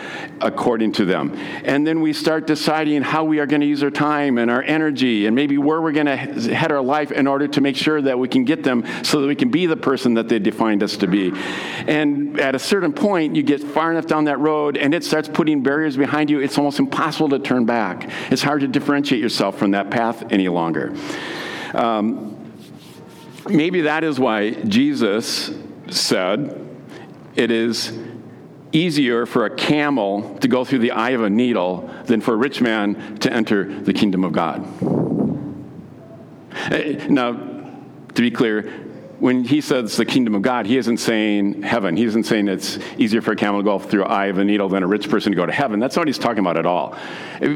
according 0.43 0.93
to 0.93 1.07
them. 1.07 1.35
And 1.65 1.87
then 1.87 2.03
we 2.03 2.13
start 2.13 2.47
deciding 2.47 3.03
how 3.03 3.25
we 3.25 3.39
are 3.39 3.47
going 3.47 3.63
to 3.63 3.67
use 3.67 3.83
our 3.83 3.91
time 3.91 4.37
and 4.37 4.51
our 4.51 4.63
energy 4.63 5.25
and 5.25 5.35
maybe 5.35 5.57
where 5.57 5.81
we're 5.81 5.93
going 5.93 6.07
to 6.07 6.17
head 6.55 6.71
our 6.71 6.83
life 6.83 7.11
in 7.11 7.27
order 7.27 7.49
to 7.49 7.61
make 7.63 7.77
sure 7.77 8.03
that 8.03 8.19
we 8.19 8.29
can 8.29 8.45
get 8.45 8.65
them 8.65 8.85
so 9.03 9.23
that 9.23 9.27
we 9.27 9.35
can 9.35 9.51
be 9.51 9.65
the 9.65 9.79
person 9.79 10.15
that 10.15 10.29
they 10.29 10.39
defined 10.39 10.83
us 10.83 10.99
to 10.99 11.07
be. 11.07 11.33
And 11.87 12.39
at 12.39 12.55
a 12.55 12.59
certain 12.59 12.93
point, 12.93 13.35
you 13.35 13.43
get 13.43 13.63
far 13.63 13.91
enough 13.91 14.07
down 14.07 14.25
that 14.25 14.39
road 14.39 14.77
and 14.77 14.93
it 14.93 15.05
starts 15.05 15.27
putting 15.27 15.63
barriers 15.63 15.97
behind 15.97 16.29
you. 16.29 16.41
It's 16.41 16.59
almost 16.59 16.79
impossible 16.79 17.31
to 17.31 17.39
turn 17.39 17.65
back. 17.65 18.11
It's 18.31 18.43
hard 18.43 18.61
to 18.61 18.69
differentiate 18.69 19.23
yourself 19.23 19.59
from 19.59 19.71
that 19.71 19.91
path 19.91 20.31
any 20.31 20.49
longer. 20.49 20.95
Um, 21.73 22.28
maybe 23.49 23.83
that 23.83 24.05
is 24.05 24.19
why 24.19 24.51
Jesus 24.51 25.51
said 25.91 26.67
it 27.35 27.51
is 27.51 27.97
easier 28.73 29.27
for 29.27 29.47
a 29.47 29.51
camel 29.51 30.39
to 30.41 30.49
go 30.49 30.65
through 30.65 30.81
the 30.81 30.91
eye 30.91 31.11
of 31.11 31.23
a 31.23 31.31
needle 31.31 31.89
than 32.05 32.21
for 32.21 32.35
a 32.35 32.37
rich 32.37 32.61
man 32.61 33.17
to 33.19 33.33
enter 33.33 33.65
the 33.65 33.93
kingdom 33.93 34.25
of 34.25 34.33
God. 34.33 34.67
Eh, 36.71 37.07
now, 37.09 37.33
to 37.33 38.23
be 38.23 38.31
clear, 38.31 38.88
when 39.19 39.43
he 39.43 39.61
says 39.61 39.97
the 39.97 40.05
kingdom 40.05 40.35
of 40.35 40.43
God, 40.43 40.67
he 40.67 40.77
isn't 40.77 40.99
saying 40.99 41.63
heaven. 41.63 41.97
He 41.97 42.05
isn't 42.05 42.25
saying 42.25 42.47
it's 42.49 42.79
easier 42.99 43.21
for 43.21 43.33
a 43.33 43.37
camel 43.37 43.61
to 43.61 43.65
go 43.65 43.79
through 43.79 44.05
an 44.05 44.11
eye 44.11 44.27
of 44.27 44.39
a 44.39 44.45
needle 44.45 44.69
than 44.69 44.83
a 44.83 44.87
rich 44.87 45.11
person 45.11 45.33
to 45.33 45.37
go 45.37 45.45
to 45.45 45.53
heaven. 45.53 45.81
That's 45.81 45.97
not 45.97 46.03
what 46.03 46.09
he's 46.09 46.19
talking 46.19 46.39
about 46.39 46.57
at 46.57 46.67
all. 46.67 46.97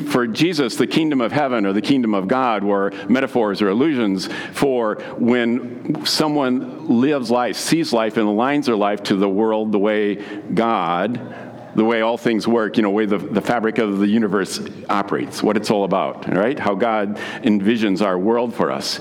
For 0.08 0.26
Jesus, 0.26 0.76
the 0.76 0.88
kingdom 0.88 1.20
of 1.20 1.30
heaven 1.30 1.64
or 1.64 1.72
the 1.72 1.82
kingdom 1.82 2.14
of 2.14 2.26
God 2.26 2.64
were 2.64 2.92
metaphors 3.08 3.62
or 3.62 3.68
illusions 3.68 4.28
for 4.52 4.96
when 5.18 6.04
someone 6.04 7.00
lives 7.00 7.30
life, 7.30 7.56
sees 7.56 7.92
life, 7.92 8.16
and 8.16 8.26
aligns 8.26 8.66
their 8.66 8.76
life 8.76 9.04
to 9.04 9.16
the 9.16 9.28
world 9.28 9.72
the 9.72 9.78
way 9.78 10.16
God 10.54 11.38
the 11.74 11.84
way 11.84 12.02
all 12.02 12.18
things 12.18 12.46
work, 12.46 12.76
you 12.76 12.82
know, 12.82 12.90
the 12.90 12.94
way 12.94 13.06
the, 13.06 13.16
the 13.16 13.40
fabric 13.40 13.78
of 13.78 13.98
the 13.98 14.06
universe 14.06 14.60
operates, 14.90 15.42
what 15.42 15.56
it's 15.56 15.70
all 15.70 15.84
about, 15.84 16.28
right? 16.28 16.58
How 16.58 16.74
God 16.74 17.16
envisions 17.42 18.04
our 18.04 18.18
world 18.18 18.54
for 18.54 18.70
us. 18.70 19.00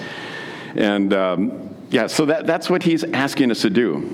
And 0.76 1.14
um, 1.14 1.71
yeah, 1.92 2.08
so 2.08 2.26
that, 2.26 2.48
that's 2.48 2.70
what 2.70 2.84
he's 2.84 3.04
asking 3.04 3.52
us 3.52 3.62
to 3.62 3.70
do. 3.70 4.10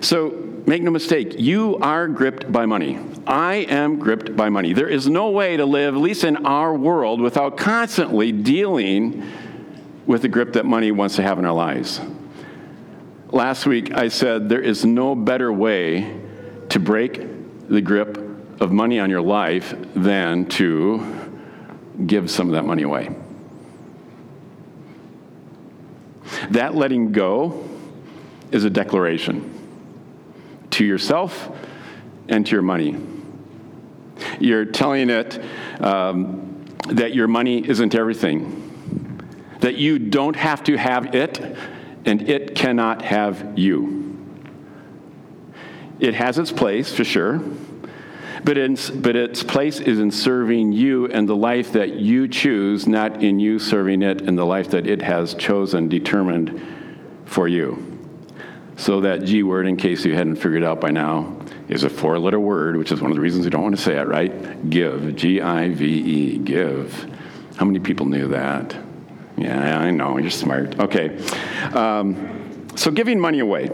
So 0.00 0.30
make 0.66 0.82
no 0.82 0.90
mistake, 0.90 1.38
you 1.38 1.78
are 1.78 2.08
gripped 2.08 2.50
by 2.50 2.66
money. 2.66 2.98
I 3.26 3.54
am 3.68 4.00
gripped 4.00 4.34
by 4.36 4.48
money. 4.48 4.72
There 4.72 4.88
is 4.88 5.08
no 5.08 5.30
way 5.30 5.56
to 5.56 5.64
live, 5.64 5.94
at 5.94 6.00
least 6.00 6.24
in 6.24 6.44
our 6.44 6.74
world, 6.74 7.20
without 7.20 7.56
constantly 7.56 8.32
dealing 8.32 9.24
with 10.04 10.22
the 10.22 10.28
grip 10.28 10.54
that 10.54 10.66
money 10.66 10.90
wants 10.90 11.14
to 11.16 11.22
have 11.22 11.38
in 11.38 11.44
our 11.44 11.54
lives. 11.54 12.00
Last 13.30 13.66
week, 13.66 13.94
I 13.94 14.08
said 14.08 14.48
there 14.48 14.60
is 14.60 14.84
no 14.84 15.14
better 15.14 15.52
way 15.52 16.20
to 16.70 16.80
break 16.80 17.68
the 17.68 17.80
grip 17.80 18.18
of 18.60 18.72
money 18.72 18.98
on 18.98 19.10
your 19.10 19.22
life 19.22 19.74
than 19.94 20.46
to 20.46 21.30
give 22.04 22.30
some 22.32 22.48
of 22.48 22.54
that 22.54 22.64
money 22.64 22.82
away. 22.82 23.14
That 26.50 26.74
letting 26.74 27.12
go 27.12 27.68
is 28.50 28.64
a 28.64 28.70
declaration 28.70 29.58
to 30.70 30.84
yourself 30.84 31.50
and 32.28 32.46
to 32.46 32.52
your 32.52 32.62
money. 32.62 32.96
You're 34.38 34.64
telling 34.64 35.10
it 35.10 35.40
um, 35.80 36.64
that 36.88 37.14
your 37.14 37.28
money 37.28 37.66
isn't 37.68 37.94
everything, 37.94 39.20
that 39.60 39.76
you 39.76 39.98
don't 39.98 40.36
have 40.36 40.62
to 40.64 40.76
have 40.76 41.14
it, 41.14 41.56
and 42.04 42.28
it 42.28 42.54
cannot 42.54 43.02
have 43.02 43.58
you. 43.58 44.00
It 46.00 46.14
has 46.14 46.38
its 46.38 46.50
place, 46.50 46.92
for 46.94 47.04
sure, 47.04 47.40
but, 48.44 48.58
it's, 48.58 48.90
but 48.90 49.16
its 49.16 49.42
place 49.42 49.80
is 49.80 49.98
in 49.98 50.10
serving 50.10 50.72
you 50.72 51.06
and 51.06 51.28
the 51.28 51.36
life 51.36 51.72
that 51.72 51.94
you 51.94 52.28
choose, 52.28 52.86
not 52.86 53.22
in 53.22 53.38
you 53.38 53.58
serving 53.58 54.02
it 54.02 54.22
and 54.22 54.38
the 54.38 54.44
life 54.44 54.70
that 54.70 54.86
it 54.86 55.02
has 55.02 55.34
chosen, 55.34 55.88
determined 55.88 56.60
for 57.24 57.48
you. 57.48 57.88
So 58.76 59.00
that 59.02 59.24
G 59.24 59.42
word, 59.42 59.66
in 59.66 59.76
case 59.76 60.04
you 60.04 60.14
hadn't 60.14 60.36
figured 60.36 60.64
out 60.64 60.80
by 60.80 60.90
now, 60.90 61.36
is 61.68 61.84
a 61.84 61.90
four 61.90 62.18
letter 62.18 62.40
word, 62.40 62.76
which 62.76 62.90
is 62.90 63.00
one 63.00 63.10
of 63.10 63.16
the 63.16 63.20
reasons 63.20 63.44
you 63.44 63.50
don't 63.50 63.62
want 63.62 63.76
to 63.76 63.82
say 63.82 63.96
it, 63.98 64.08
right? 64.08 64.68
Give. 64.70 65.14
G 65.14 65.40
I 65.40 65.68
V 65.70 65.84
E. 65.84 66.38
Give. 66.38 66.92
How 67.56 67.64
many 67.64 67.78
people 67.78 68.06
knew 68.06 68.28
that? 68.28 68.76
Yeah, 69.36 69.78
I 69.78 69.90
know. 69.90 70.18
You're 70.18 70.30
smart. 70.30 70.78
Okay. 70.80 71.16
Um, 71.74 72.66
so 72.76 72.90
giving 72.90 73.20
money 73.20 73.40
away. 73.40 73.70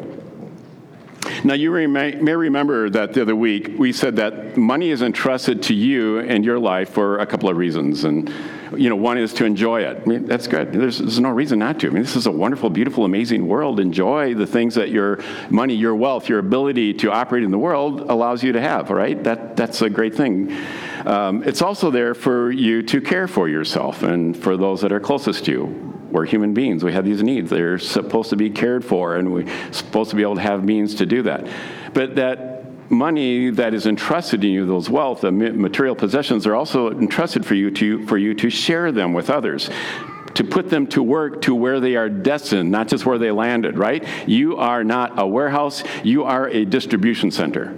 Now, 1.45 1.54
you 1.54 1.71
may, 1.71 2.14
remember 2.14 2.90
that 2.90 3.12
the 3.12 3.23
other 3.23 3.37
week 3.37 3.75
we 3.78 3.92
said 3.92 4.16
that 4.16 4.57
money 4.57 4.90
is 4.90 5.02
entrusted 5.02 5.62
to 5.64 5.75
you 5.75 6.18
and 6.18 6.45
your 6.45 6.59
life 6.59 6.90
for 6.90 7.18
a 7.18 7.26
couple 7.26 7.49
of 7.49 7.57
reasons. 7.57 8.04
And, 8.04 8.33
you 8.76 8.88
know, 8.88 8.97
one 8.97 9.18
is 9.18 9.33
to 9.35 9.45
enjoy 9.45 9.83
it. 9.83 10.02
I 10.02 10.04
mean, 10.04 10.26
that's 10.26 10.47
good. 10.47 10.73
There's, 10.73 10.99
there's 10.99 11.21
no 11.21 11.30
reason 11.30 11.61
not 11.61 11.78
to. 11.80 11.87
I 11.87 11.90
mean, 11.90 12.02
this 12.02 12.16
is 12.16 12.26
a 12.26 12.30
wonderful, 12.30 12.71
beautiful, 12.71 13.04
amazing 13.04 13.47
world. 13.47 13.78
Enjoy 13.78 14.35
the 14.35 14.47
things 14.47 14.75
that 14.75 14.90
your 14.90 15.23
money, 15.49 15.75
your 15.75 15.95
wealth, 15.95 16.28
your 16.28 16.40
ability 16.40 16.95
to 16.95 17.12
operate 17.12 17.45
in 17.45 17.50
the 17.50 17.59
world 17.59 18.00
allows 18.11 18.42
you 18.42 18.52
to 18.52 18.61
have, 18.61 18.90
right? 18.90 19.23
That, 19.23 19.57
that's 19.57 19.80
a 19.83 19.90
great 19.90 20.14
thing. 20.14 20.57
Um, 21.07 21.45
it's 21.45 21.62
also 21.62 21.90
there 21.90 22.14
for 22.14 22.50
you 22.50 22.83
to 22.83 23.00
care 23.00 23.28
for 23.28 23.49
yourself 23.49 24.02
and 24.02 24.37
for 24.37 24.57
those 24.57 24.80
that 24.80 24.92
are 24.92 25.00
closest 25.00 25.45
to 25.45 25.52
you 25.52 25.88
we're 26.11 26.25
human 26.25 26.55
beings. 26.55 26.83
We 26.83 26.93
have 26.93 27.05
these 27.05 27.23
needs. 27.23 27.50
They're 27.50 27.79
supposed 27.79 28.31
to 28.31 28.37
be 28.37 28.50
cared 28.50 28.85
for, 28.85 29.17
and 29.17 29.33
we're 29.33 29.73
supposed 29.73 30.11
to 30.11 30.17
be 30.17 30.23
able 30.23 30.37
to 30.37 30.41
have 30.41 30.65
means 30.65 30.95
to 30.97 31.07
do 31.07 31.23
that. 31.23 31.47
But 31.93 32.17
that 32.17 32.91
money 32.91 33.50
that 33.50 33.75
is 33.75 33.87
entrusted 33.87 34.43
in 34.45 34.50
you, 34.50 34.67
those 34.67 34.88
wealth, 34.88 35.21
the 35.21 35.31
material 35.33 35.95
possessions, 35.95 36.47
are 36.47 36.55
also 36.55 36.91
entrusted 36.91 37.45
for 37.45 37.55
you 37.55 37.71
to, 37.73 38.07
for 38.07 38.17
you 38.17 38.35
to 38.35 38.49
share 38.49 38.91
them 38.93 39.12
with 39.12 39.29
others. 39.29 39.69
To 40.35 40.45
put 40.45 40.71
them 40.71 40.87
to 40.88 41.03
work 41.03 41.43
to 41.43 41.55
where 41.55 41.81
they 41.81 41.97
are 41.97 42.09
destined, 42.09 42.71
not 42.71 42.88
just 42.88 43.05
where 43.05 43.19
they 43.19 43.31
landed, 43.31 43.77
right? 43.77 44.07
You 44.29 44.57
are 44.57 44.85
not 44.85 45.19
a 45.19 45.27
warehouse, 45.27 45.83
you 46.05 46.25
are 46.25 46.49
a 46.49 46.65
distribution 46.65 47.31
center. 47.31 47.77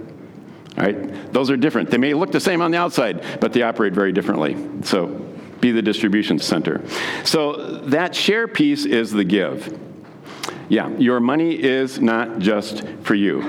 Right? 0.77 1.33
Those 1.33 1.49
are 1.49 1.57
different. 1.57 1.89
They 1.89 1.97
may 1.97 2.13
look 2.13 2.31
the 2.31 2.39
same 2.39 2.61
on 2.61 2.71
the 2.71 2.77
outside, 2.77 3.39
but 3.41 3.51
they 3.51 3.61
operate 3.61 3.93
very 3.93 4.13
differently. 4.13 4.55
So 4.83 5.30
be 5.61 5.71
the 5.71 5.81
distribution 5.81 6.39
center. 6.39 6.81
So 7.23 7.77
that 7.85 8.15
share 8.15 8.47
piece 8.47 8.85
is 8.85 9.11
the 9.11 9.23
give. 9.23 9.79
Yeah, 10.69 10.89
your 10.97 11.19
money 11.19 11.61
is 11.61 11.99
not 11.99 12.39
just 12.39 12.87
for 13.03 13.13
you. 13.15 13.41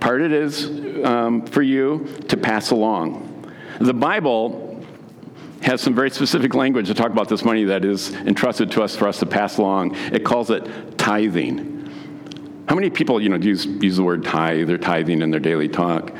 Part 0.00 0.20
of 0.20 0.32
it 0.32 0.32
is 0.32 1.04
um, 1.04 1.46
for 1.46 1.62
you 1.62 2.06
to 2.28 2.36
pass 2.36 2.70
along. 2.70 3.28
The 3.80 3.94
Bible 3.94 4.84
has 5.62 5.80
some 5.80 5.94
very 5.94 6.10
specific 6.10 6.54
language 6.54 6.88
to 6.88 6.94
talk 6.94 7.10
about 7.10 7.28
this 7.28 7.44
money 7.44 7.64
that 7.64 7.84
is 7.84 8.12
entrusted 8.12 8.70
to 8.72 8.82
us 8.82 8.96
for 8.96 9.06
us 9.08 9.18
to 9.20 9.26
pass 9.26 9.58
along. 9.58 9.94
It 10.12 10.24
calls 10.24 10.50
it 10.50 10.98
tithing. 10.98 11.70
How 12.68 12.74
many 12.74 12.90
people, 12.90 13.20
you 13.20 13.28
know, 13.28 13.36
use, 13.36 13.66
use 13.66 13.96
the 13.96 14.02
word 14.02 14.24
tithe 14.24 14.70
or 14.70 14.78
tithing 14.78 15.22
in 15.22 15.30
their 15.30 15.40
daily 15.40 15.68
talk? 15.68 16.12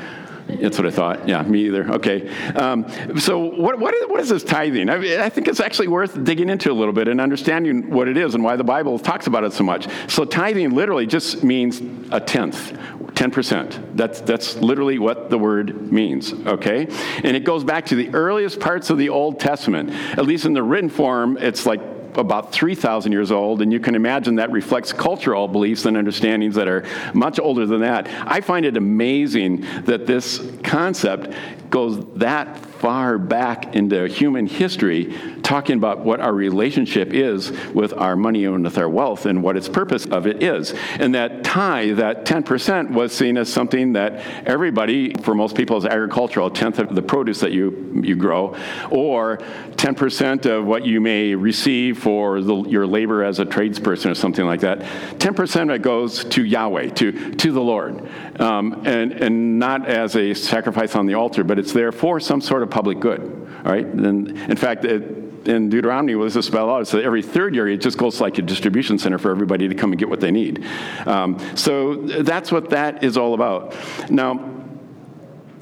That's 0.47 0.77
what 0.77 0.87
I 0.87 0.91
thought. 0.91 1.27
Yeah, 1.27 1.41
me 1.43 1.65
either. 1.65 1.89
Okay. 1.93 2.27
Um, 2.55 2.85
so, 3.17 3.39
what, 3.39 3.79
what, 3.79 3.93
is, 3.93 4.07
what 4.07 4.19
is 4.19 4.29
this 4.29 4.43
tithing? 4.43 4.89
I, 4.89 5.25
I, 5.25 5.29
think 5.29 5.47
it's 5.47 5.59
actually 5.59 5.87
worth 5.87 6.21
digging 6.23 6.49
into 6.49 6.71
a 6.71 6.73
little 6.73 6.93
bit 6.93 7.07
and 7.07 7.21
understanding 7.21 7.89
what 7.89 8.07
it 8.07 8.17
is 8.17 8.35
and 8.35 8.43
why 8.43 8.55
the 8.55 8.63
Bible 8.63 8.99
talks 8.99 9.27
about 9.27 9.43
it 9.43 9.53
so 9.53 9.63
much. 9.63 9.87
So, 10.07 10.25
tithing 10.25 10.71
literally 10.71 11.05
just 11.05 11.43
means 11.43 11.81
a 12.11 12.19
tenth, 12.19 12.73
10%. 13.13 13.95
That's, 13.95 14.21
that's 14.21 14.55
literally 14.57 14.99
what 14.99 15.29
the 15.29 15.37
word 15.37 15.91
means, 15.91 16.33
okay? 16.33 16.87
And 17.23 17.37
it 17.37 17.43
goes 17.43 17.63
back 17.63 17.85
to 17.87 17.95
the 17.95 18.13
earliest 18.13 18.59
parts 18.59 18.89
of 18.89 18.97
the 18.97 19.09
Old 19.09 19.39
Testament. 19.39 19.91
At 20.17 20.25
least 20.25 20.45
in 20.45 20.53
the 20.53 20.63
written 20.63 20.89
form, 20.89 21.37
it's 21.37 21.65
like 21.65 21.81
about 22.17 22.51
3,000 22.51 23.11
years 23.11 23.31
old, 23.31 23.61
and 23.61 23.71
you 23.71 23.79
can 23.79 23.95
imagine 23.95 24.35
that 24.35 24.51
reflects 24.51 24.93
cultural 24.93 25.47
beliefs 25.47 25.85
and 25.85 25.97
understandings 25.97 26.55
that 26.55 26.67
are 26.67 26.85
much 27.13 27.39
older 27.39 27.65
than 27.65 27.81
that. 27.81 28.07
I 28.25 28.41
find 28.41 28.65
it 28.65 28.77
amazing 28.77 29.61
that 29.83 30.05
this 30.05 30.41
concept 30.63 31.33
goes 31.69 32.05
that 32.15 32.59
far 32.83 33.17
back 33.17 33.77
into 33.77 34.09
human 34.09 34.45
history, 34.45 35.17
talking 35.41 35.77
about 35.77 35.99
what 35.99 36.19
our 36.19 36.33
relationship 36.33 37.13
is 37.13 37.49
with 37.69 37.93
our 37.93 38.17
money 38.17 38.43
and 38.43 38.61
with 38.61 38.77
our 38.77 38.89
wealth 38.89 39.25
and 39.25 39.41
what 39.41 39.55
its 39.55 39.69
purpose 39.69 40.05
of 40.07 40.27
it 40.27 40.43
is. 40.43 40.73
And 40.99 41.15
that 41.15 41.45
tithe, 41.45 41.95
that 41.99 42.25
10%, 42.25 42.91
was 42.91 43.13
seen 43.13 43.37
as 43.37 43.47
something 43.47 43.93
that 43.93 44.15
everybody, 44.45 45.13
for 45.13 45.33
most 45.33 45.55
people, 45.55 45.77
is 45.77 45.85
agricultural, 45.85 46.47
a 46.47 46.51
tenth 46.51 46.77
of 46.77 46.93
the 46.93 47.01
produce 47.01 47.39
that 47.39 47.53
you, 47.53 48.01
you 48.03 48.17
grow, 48.17 48.53
or 48.91 49.37
10% 49.77 50.45
of 50.45 50.65
what 50.65 50.85
you 50.85 50.99
may 50.99 51.35
receive 51.35 51.99
for 51.99 52.41
the, 52.41 52.63
your 52.63 52.85
labor 52.85 53.23
as 53.23 53.39
a 53.39 53.45
tradesperson 53.45 54.11
or 54.11 54.15
something 54.15 54.45
like 54.45 54.59
that. 54.59 54.79
10% 55.19 55.63
of 55.63 55.69
it 55.69 55.81
goes 55.81 56.25
to 56.25 56.43
Yahweh, 56.43 56.89
to, 56.89 57.33
to 57.35 57.51
the 57.53 57.61
Lord, 57.61 58.09
um, 58.41 58.81
and, 58.85 59.13
and 59.13 59.57
not 59.57 59.87
as 59.87 60.17
a 60.17 60.33
sacrifice 60.33 60.97
on 60.97 61.05
the 61.05 61.13
altar, 61.13 61.45
but 61.45 61.57
it's 61.57 61.71
there 61.71 61.93
for 61.93 62.19
some 62.19 62.41
sort 62.41 62.61
of 62.61 62.72
public 62.73 62.99
good. 62.99 63.21
All 63.63 63.71
right? 63.71 63.85
And 63.85 64.29
in 64.29 64.57
fact, 64.57 64.83
it, 64.83 65.03
in 65.47 65.69
Deuteronomy, 65.69 66.13
does 66.13 66.33
this 66.33 66.47
spell 66.47 66.69
out? 66.71 66.87
So 66.87 66.99
every 66.99 67.21
third 67.21 67.53
year, 67.53 67.67
it 67.67 67.77
just 67.77 67.99
goes 67.99 68.19
like 68.19 68.39
a 68.39 68.41
distribution 68.41 68.97
center 68.97 69.19
for 69.19 69.29
everybody 69.29 69.67
to 69.67 69.75
come 69.75 69.91
and 69.91 69.99
get 69.99 70.09
what 70.09 70.19
they 70.19 70.31
need. 70.31 70.65
Um, 71.05 71.37
so 71.55 71.95
that's 71.95 72.51
what 72.51 72.71
that 72.71 73.03
is 73.03 73.15
all 73.15 73.35
about. 73.35 73.75
Now, 74.09 74.31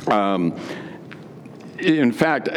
um, 0.08 0.58
in 1.80 2.14
fact, 2.14 2.48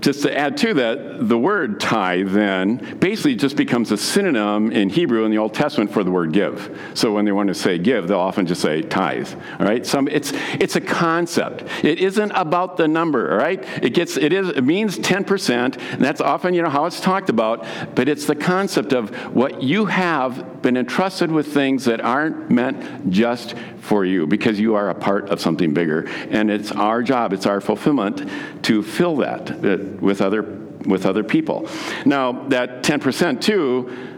just 0.00 0.22
to 0.22 0.36
add 0.36 0.56
to 0.58 0.74
that, 0.74 1.28
the 1.28 1.38
word 1.38 1.80
tithe 1.80 2.30
then 2.30 2.98
basically 2.98 3.34
just 3.34 3.56
becomes 3.56 3.90
a 3.92 3.96
synonym 3.96 4.70
in 4.70 4.90
Hebrew 4.90 5.24
in 5.24 5.30
the 5.30 5.38
Old 5.38 5.54
Testament 5.54 5.92
for 5.92 6.04
the 6.04 6.10
word 6.10 6.32
give. 6.32 6.78
So 6.94 7.12
when 7.12 7.24
they 7.24 7.32
want 7.32 7.48
to 7.48 7.54
say 7.54 7.78
give, 7.78 8.08
they'll 8.08 8.18
often 8.18 8.46
just 8.46 8.60
say 8.60 8.82
tithe. 8.82 9.28
All 9.58 9.66
right, 9.66 9.84
some 9.86 10.08
it's 10.08 10.32
it's 10.60 10.76
a 10.76 10.80
concept. 10.80 11.64
It 11.84 11.98
isn't 11.98 12.30
about 12.32 12.76
the 12.76 12.88
number. 12.88 13.32
All 13.32 13.38
right, 13.38 13.62
it 13.82 13.90
gets 13.90 14.16
it 14.16 14.32
is 14.32 14.50
it 14.50 14.62
means 14.62 14.98
ten 14.98 15.24
percent, 15.24 15.78
that's 15.98 16.20
often 16.20 16.54
you 16.54 16.62
know 16.62 16.70
how 16.70 16.84
it's 16.84 17.00
talked 17.00 17.30
about. 17.30 17.66
But 17.94 18.08
it's 18.08 18.26
the 18.26 18.36
concept 18.36 18.92
of 18.92 19.10
what 19.34 19.62
you 19.62 19.86
have 19.86 20.62
been 20.62 20.76
entrusted 20.76 21.30
with 21.30 21.52
things 21.52 21.84
that 21.86 22.00
aren't 22.00 22.50
meant 22.50 23.10
just 23.10 23.54
for 23.78 24.04
you 24.04 24.26
because 24.26 24.58
you 24.58 24.74
are 24.74 24.90
a 24.90 24.94
part 24.94 25.30
of 25.30 25.40
something 25.40 25.72
bigger, 25.72 26.08
and 26.30 26.50
it's 26.50 26.72
our 26.72 27.02
job, 27.02 27.32
it's 27.32 27.46
our 27.46 27.60
fulfillment 27.60 28.28
to 28.62 28.82
fill 28.82 29.16
that 29.16 29.62
with 30.00 30.20
other, 30.20 30.42
with 30.42 31.06
other 31.06 31.24
people. 31.24 31.68
Now, 32.04 32.32
that 32.48 32.82
10% 32.82 33.40
too, 33.40 34.16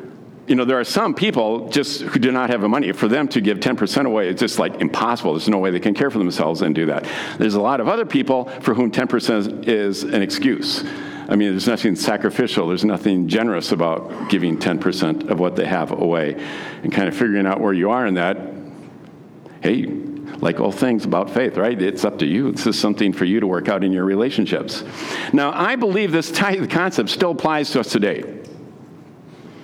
you 0.48 0.54
know, 0.54 0.64
there 0.64 0.80
are 0.80 0.84
some 0.84 1.14
people 1.14 1.68
just 1.68 2.00
who 2.00 2.18
do 2.18 2.32
not 2.32 2.48
have 2.48 2.62
the 2.62 2.68
money. 2.68 2.90
For 2.92 3.06
them 3.06 3.28
to 3.28 3.40
give 3.40 3.60
10% 3.60 4.06
away, 4.06 4.28
it's 4.28 4.40
just 4.40 4.58
like 4.58 4.80
impossible. 4.80 5.34
There's 5.34 5.48
no 5.48 5.58
way 5.58 5.70
they 5.70 5.78
can 5.78 5.94
care 5.94 6.10
for 6.10 6.18
themselves 6.18 6.62
and 6.62 6.74
do 6.74 6.86
that. 6.86 7.06
There's 7.36 7.54
a 7.54 7.60
lot 7.60 7.80
of 7.80 7.88
other 7.88 8.06
people 8.06 8.46
for 8.62 8.72
whom 8.72 8.90
10% 8.90 9.68
is 9.68 10.04
an 10.04 10.22
excuse. 10.22 10.84
I 11.28 11.36
mean, 11.36 11.50
there's 11.50 11.68
nothing 11.68 11.94
sacrificial, 11.94 12.68
there's 12.68 12.86
nothing 12.86 13.28
generous 13.28 13.72
about 13.72 14.30
giving 14.30 14.58
10% 14.58 15.28
of 15.28 15.38
what 15.38 15.56
they 15.56 15.66
have 15.66 15.90
away. 15.90 16.42
And 16.82 16.90
kind 16.90 17.08
of 17.08 17.14
figuring 17.14 17.46
out 17.46 17.60
where 17.60 17.74
you 17.74 17.90
are 17.90 18.06
in 18.06 18.14
that, 18.14 18.38
hey, 19.60 19.84
like 20.40 20.60
all 20.60 20.72
things 20.72 21.04
about 21.04 21.30
faith, 21.30 21.56
right? 21.56 21.80
It's 21.80 22.04
up 22.04 22.18
to 22.20 22.26
you. 22.26 22.52
This 22.52 22.66
is 22.66 22.78
something 22.78 23.12
for 23.12 23.24
you 23.24 23.40
to 23.40 23.46
work 23.46 23.68
out 23.68 23.82
in 23.82 23.92
your 23.92 24.04
relationships. 24.04 24.84
Now, 25.32 25.52
I 25.52 25.76
believe 25.76 26.12
this 26.12 26.30
tithe 26.30 26.70
concept 26.70 27.10
still 27.10 27.32
applies 27.32 27.70
to 27.72 27.80
us 27.80 27.90
today. 27.90 28.40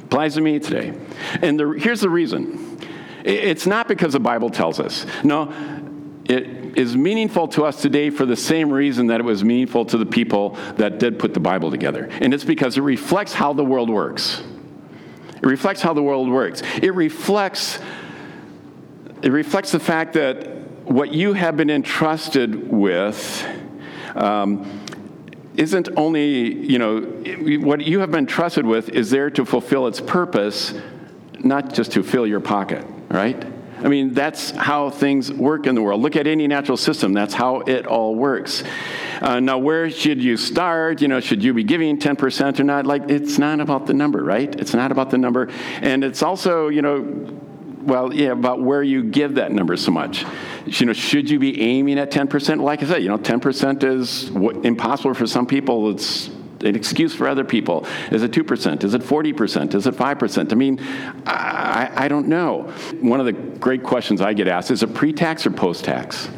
Applies 0.05 0.35
to 0.35 0.41
me 0.41 0.59
today. 0.59 0.95
And 1.43 1.59
the, 1.59 1.71
here's 1.71 2.01
the 2.01 2.11
reason 2.11 2.79
It's 3.25 3.67
not 3.67 3.89
because 3.89 4.13
the 4.13 4.21
Bible 4.21 4.51
tells 4.51 4.81
us. 4.81 5.07
No, 5.23 5.53
it 6.25 6.79
is 6.79 6.97
meaningful 6.97 7.49
to 7.49 7.65
us 7.65 7.81
today 7.81 8.11
for 8.11 8.27
the 8.27 8.37
same 8.37 8.73
reason 8.73 9.07
that 9.09 9.21
it 9.21 9.25
was 9.25 9.45
meaningful 9.45 9.85
to 9.87 9.99
the 9.99 10.07
people 10.07 10.57
that 10.77 10.99
did 10.99 11.19
put 11.19 11.35
the 11.35 11.41
Bible 11.41 11.71
together. 11.71 12.09
And 12.21 12.35
it's 12.35 12.45
because 12.45 12.77
it 12.77 12.83
reflects 12.83 13.33
how 13.33 13.53
the 13.53 13.65
world 13.65 13.91
works. 13.91 14.43
It 15.37 15.47
reflects 15.47 15.83
how 15.83 15.95
the 15.95 16.03
world 16.03 16.29
works. 16.29 16.63
It 16.83 16.95
reflects 16.95 17.79
it 19.23 19.33
reflects 19.33 19.73
the 19.73 19.81
fact 19.81 20.13
that 20.15 20.64
what 20.85 21.13
you 21.13 21.33
have 21.33 21.57
been 21.57 21.71
entrusted 21.71 22.71
with 22.71 23.47
um, 24.15 24.81
isn't 25.57 25.89
only, 25.97 26.53
you 26.53 26.79
know, 26.79 27.01
what 27.61 27.81
you 27.81 28.01
have 28.01 28.11
been 28.11 28.27
trusted 28.27 28.67
with 28.67 28.89
is 28.91 29.11
there 29.11 29.31
to 29.31 29.45
fulfill 29.45 29.87
its 29.87 30.01
purpose, 30.01 30.75
not 31.41 31.73
just 31.73 31.93
to 31.93 32.03
fill 32.03 32.27
your 32.27 32.41
pocket, 32.41 32.85
right? 33.09 33.45
I 33.79 33.89
mean, 33.89 34.15
that's 34.15 34.51
how 34.51 34.91
things 34.91 35.33
work 35.33 35.67
in 35.67 35.75
the 35.75 35.83
world. 35.83 36.01
Look 36.01 36.17
at 36.17 36.27
any 36.27 36.47
natural 36.47 36.77
system, 36.77 37.13
that's 37.13 37.35
how 37.35 37.61
it 37.61 37.87
all 37.87 38.15
works. 38.15 38.65
Uh, 39.21 39.41
now, 39.41 39.59
where 39.59 39.91
should 39.91 40.23
you 40.23 40.37
start? 40.37 41.01
You 41.01 41.09
know, 41.09 41.21
should 41.21 41.43
you 41.43 41.55
be 41.55 41.65
giving 41.65 41.99
10% 41.99 42.61
or 42.61 42.65
not? 42.65 42.87
Like, 42.87 43.11
it's 43.11 43.39
not 43.39 43.61
about 43.61 43.87
the 43.87 43.95
number, 43.95 44.23
right? 44.23 44.55
It's 44.59 44.75
not 44.75 44.91
about 44.91 45.11
the 45.11 45.19
number. 45.19 45.51
And 45.81 46.03
it's 46.03 46.23
also, 46.23 46.69
you 46.69 46.83
know, 46.83 47.03
well, 47.85 48.13
yeah, 48.13 48.33
about 48.33 48.61
where 48.61 48.83
you 48.83 49.03
give 49.05 49.37
that 49.37 49.53
number 49.53 49.77
so 49.77 49.91
much. 49.91 50.25
You 50.67 50.87
know, 50.87 50.93
should 50.93 51.29
you 51.29 51.39
be 51.39 51.61
aiming 51.61 51.99
at 51.99 52.11
10%? 52.11 52.61
Like 52.61 52.83
I 52.83 52.87
said, 52.87 53.03
you 53.03 53.09
know, 53.09 53.19
10% 53.19 53.85
is 53.85 54.31
impossible 54.65 55.15
for 55.15 55.27
some 55.27 55.47
people. 55.47 55.91
It's 55.91 56.29
an 56.61 56.75
excuse 56.75 57.15
for 57.15 57.29
other 57.29 57.45
people. 57.45 57.87
Is 58.11 58.23
it 58.23 58.31
2%? 58.31 58.85
Is 58.85 58.95
it 58.95 59.03
40%? 59.03 59.75
Is 59.75 59.87
it 59.87 59.95
5%? 59.95 60.53
I 60.53 60.55
mean, 60.55 60.81
I, 61.27 61.91
I 61.95 62.09
don't 62.09 62.29
know. 62.29 62.73
One 63.01 63.21
of 63.21 63.27
the 63.27 63.33
great 63.33 63.83
questions 63.83 64.21
I 64.21 64.33
get 64.33 64.49
asked 64.49 64.71
is 64.71 64.83
it 64.83 64.95
pre 64.95 65.13
tax 65.13 65.47
or 65.47 65.51
post 65.51 65.85
tax? 65.85 66.29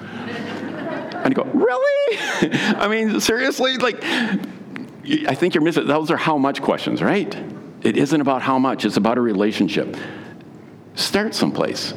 and 1.26 1.26
I 1.26 1.30
go, 1.30 1.44
really? 1.44 2.18
I 2.76 2.88
mean, 2.88 3.20
seriously? 3.20 3.76
Like, 3.78 4.02
I 4.04 5.34
think 5.34 5.54
you're 5.54 5.64
missing. 5.64 5.86
Those 5.86 6.10
are 6.10 6.16
how 6.16 6.38
much 6.38 6.62
questions, 6.62 7.02
right? 7.02 7.34
It 7.82 7.96
isn't 7.96 8.20
about 8.20 8.42
how 8.42 8.58
much, 8.58 8.84
it's 8.84 8.96
about 8.96 9.18
a 9.18 9.20
relationship. 9.20 9.96
Start 10.96 11.34
someplace. 11.34 11.94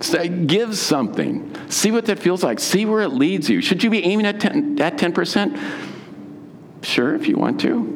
Say, 0.00 0.28
give 0.28 0.76
something. 0.76 1.56
See 1.70 1.90
what 1.90 2.04
that 2.06 2.18
feels 2.18 2.42
like. 2.42 2.60
See 2.60 2.84
where 2.84 3.00
it 3.00 3.08
leads 3.08 3.48
you. 3.48 3.62
Should 3.62 3.82
you 3.82 3.88
be 3.88 4.04
aiming 4.04 4.26
at 4.26 4.40
10, 4.40 4.80
at 4.80 4.98
10%? 4.98 6.82
Sure, 6.82 7.14
if 7.14 7.26
you 7.26 7.36
want 7.36 7.60
to. 7.62 7.94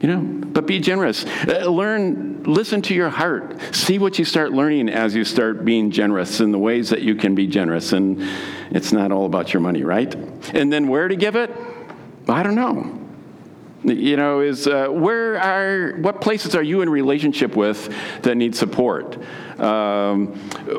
You 0.00 0.08
know, 0.08 0.20
but 0.20 0.66
be 0.66 0.80
generous. 0.80 1.24
Uh, 1.46 1.68
learn, 1.70 2.42
listen 2.44 2.82
to 2.82 2.94
your 2.94 3.08
heart. 3.08 3.74
See 3.74 3.98
what 3.98 4.18
you 4.18 4.24
start 4.24 4.52
learning 4.52 4.88
as 4.88 5.14
you 5.14 5.24
start 5.24 5.64
being 5.64 5.90
generous 5.90 6.40
in 6.40 6.52
the 6.52 6.58
ways 6.58 6.90
that 6.90 7.02
you 7.02 7.14
can 7.14 7.34
be 7.34 7.46
generous. 7.46 7.92
And 7.92 8.22
it's 8.70 8.92
not 8.92 9.12
all 9.12 9.26
about 9.26 9.52
your 9.52 9.60
money, 9.60 9.84
right? 9.84 10.12
And 10.54 10.72
then 10.72 10.88
where 10.88 11.06
to 11.06 11.16
give 11.16 11.36
it? 11.36 11.54
I 12.28 12.42
don't 12.42 12.54
know 12.54 12.99
you 13.84 14.16
know 14.16 14.40
is 14.40 14.66
uh, 14.66 14.88
where 14.88 15.40
are 15.40 15.96
what 16.00 16.20
places 16.20 16.54
are 16.54 16.62
you 16.62 16.82
in 16.82 16.88
relationship 16.88 17.56
with 17.56 17.92
that 18.22 18.36
need 18.36 18.54
support? 18.54 19.18
Um, 19.58 20.28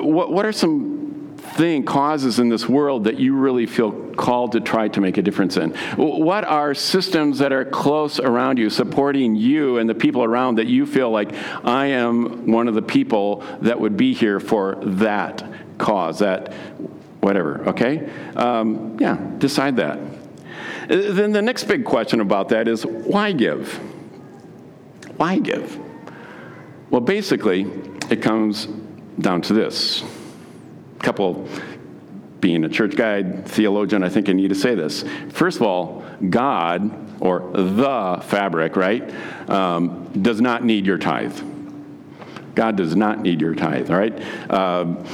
what, 0.01 0.31
what 0.31 0.45
are 0.45 0.51
some 0.51 1.37
thing 1.37 1.83
causes 1.83 2.39
in 2.39 2.49
this 2.49 2.67
world 2.69 3.03
that 3.05 3.19
you 3.19 3.35
really 3.35 3.65
feel 3.65 3.91
called 4.13 4.53
to 4.53 4.61
try 4.61 4.87
to 4.87 5.01
make 5.01 5.17
a 5.17 5.21
difference 5.21 5.57
in? 5.57 5.71
What 5.97 6.43
are 6.43 6.73
systems 6.73 7.39
that 7.39 7.51
are 7.51 7.65
close 7.65 8.19
around 8.19 8.57
you 8.57 8.69
supporting 8.69 9.35
you 9.35 9.77
and 9.77 9.89
the 9.89 9.95
people 9.95 10.23
around 10.23 10.55
that 10.55 10.67
you 10.67 10.85
feel 10.85 11.09
like 11.09 11.33
i 11.65 11.87
am 11.87 12.51
one 12.51 12.67
of 12.67 12.75
the 12.75 12.81
people 12.81 13.43
that 13.61 13.79
would 13.79 13.97
be 13.97 14.13
here 14.13 14.39
for 14.39 14.77
that 14.81 15.43
cause 15.77 16.19
that 16.19 16.53
whatever 17.21 17.67
okay? 17.69 18.09
Um, 18.35 18.97
yeah 18.99 19.17
decide 19.39 19.75
that 19.77 19.99
then 20.91 21.31
the 21.31 21.41
next 21.41 21.65
big 21.65 21.85
question 21.85 22.19
about 22.19 22.49
that 22.49 22.67
is 22.67 22.85
why 22.85 23.31
give? 23.31 23.73
Why 25.17 25.39
give? 25.39 25.79
Well, 26.89 27.01
basically, 27.01 27.61
it 28.09 28.21
comes 28.21 28.67
down 29.19 29.41
to 29.43 29.53
this. 29.53 30.03
A 30.99 31.03
couple, 31.03 31.47
being 32.41 32.65
a 32.65 32.69
church 32.69 32.95
guide, 32.95 33.47
theologian, 33.47 34.03
I 34.03 34.09
think 34.09 34.27
I 34.27 34.33
need 34.33 34.49
to 34.49 34.55
say 34.55 34.75
this. 34.75 35.05
First 35.29 35.57
of 35.57 35.63
all, 35.63 36.03
God, 36.29 37.21
or 37.21 37.51
the 37.53 38.21
fabric, 38.25 38.75
right, 38.75 39.09
um, 39.49 40.11
does 40.21 40.41
not 40.41 40.65
need 40.65 40.85
your 40.85 40.97
tithe. 40.97 41.39
God 42.53 42.75
does 42.75 42.95
not 42.97 43.21
need 43.21 43.39
your 43.39 43.55
tithe, 43.55 43.89
all 43.89 43.97
right? 43.97 44.51
Um, 44.51 45.05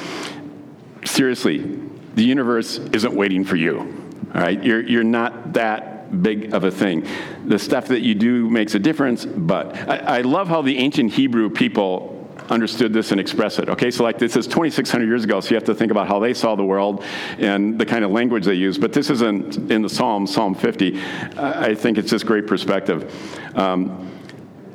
seriously, 1.06 1.80
the 2.16 2.24
universe 2.24 2.80
isn't 2.80 3.14
waiting 3.14 3.44
for 3.44 3.58
you. 3.58 3.97
All 4.34 4.42
right, 4.42 4.62
you're, 4.62 4.82
you're 4.82 5.04
not 5.04 5.54
that 5.54 6.22
big 6.22 6.54
of 6.54 6.64
a 6.64 6.72
thing. 6.72 7.06
The 7.46 7.60
stuff 7.60 7.88
that 7.88 8.02
you 8.02 8.16
do 8.16 8.50
makes 8.50 8.76
a 8.76 8.80
difference, 8.80 9.26
but 9.26 9.76
I, 9.90 9.98
I 9.98 10.22
love 10.22 10.48
how 10.48 10.62
the 10.62 10.78
ancient 10.78 11.14
Hebrew 11.14 11.50
people 11.50 12.14
understood 12.50 12.94
this 12.94 13.12
and 13.12 13.20
expressed 13.20 13.60
it. 13.60 13.70
Okay, 13.70 13.92
so 13.92 14.04
like 14.04 14.18
this 14.18 14.36
is 14.36 14.48
2,600 14.48 15.06
years 15.06 15.24
ago, 15.24 15.40
so 15.42 15.50
you 15.50 15.56
have 15.56 15.66
to 15.66 15.76
think 15.76 15.92
about 15.92 16.08
how 16.08 16.20
they 16.20 16.34
saw 16.34 16.56
the 16.56 16.64
world 16.64 17.04
and 17.38 17.80
the 17.80 17.86
kind 17.86 18.06
of 18.06 18.12
language 18.12 18.46
they 18.46 18.54
use. 18.54 18.78
But 18.78 18.94
this 18.94 19.10
isn't 19.10 19.72
in 19.72 19.82
the 19.82 19.90
Psalm, 19.90 20.28
Psalm 20.28 20.56
50. 20.56 21.00
I 21.38 21.76
think 21.76 21.98
it's 21.98 22.10
just 22.10 22.26
great 22.26 22.48
perspective. 22.48 23.14
Um, 23.56 24.12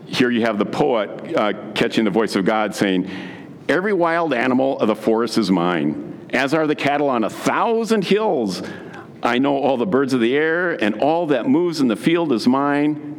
here 0.07 0.31
you 0.31 0.43
have 0.43 0.59
the 0.59 0.67
poet 0.67 1.35
uh, 1.37 1.73
catching 1.75 2.05
the 2.05 2.11
voice 2.11 2.37
of 2.37 2.45
God 2.45 2.75
saying, 2.75 3.11
Every 3.69 3.93
wild 3.93 4.35
animal 4.35 4.79
of 4.81 4.89
the 4.89 4.97
forest 4.97 5.39
is 5.39 5.51
mine, 5.51 6.29
as 6.31 6.53
are 6.53 6.67
the 6.67 6.75
cattle 6.75 7.09
on 7.09 7.25
a 7.25 7.31
thousand 7.31 8.05
hills. 8.05 8.63
I 9.23 9.39
know 9.39 9.59
all 9.59 9.77
the 9.77 9.87
birds 9.87 10.15
of 10.15 10.21
the 10.21 10.37
air, 10.37 10.73
and 10.73 11.01
all 11.01 11.27
that 11.29 11.49
moves 11.49 11.81
in 11.81 11.89
the 11.89 11.97
field 11.97 12.33
is 12.33 12.47
mine. 12.47 13.19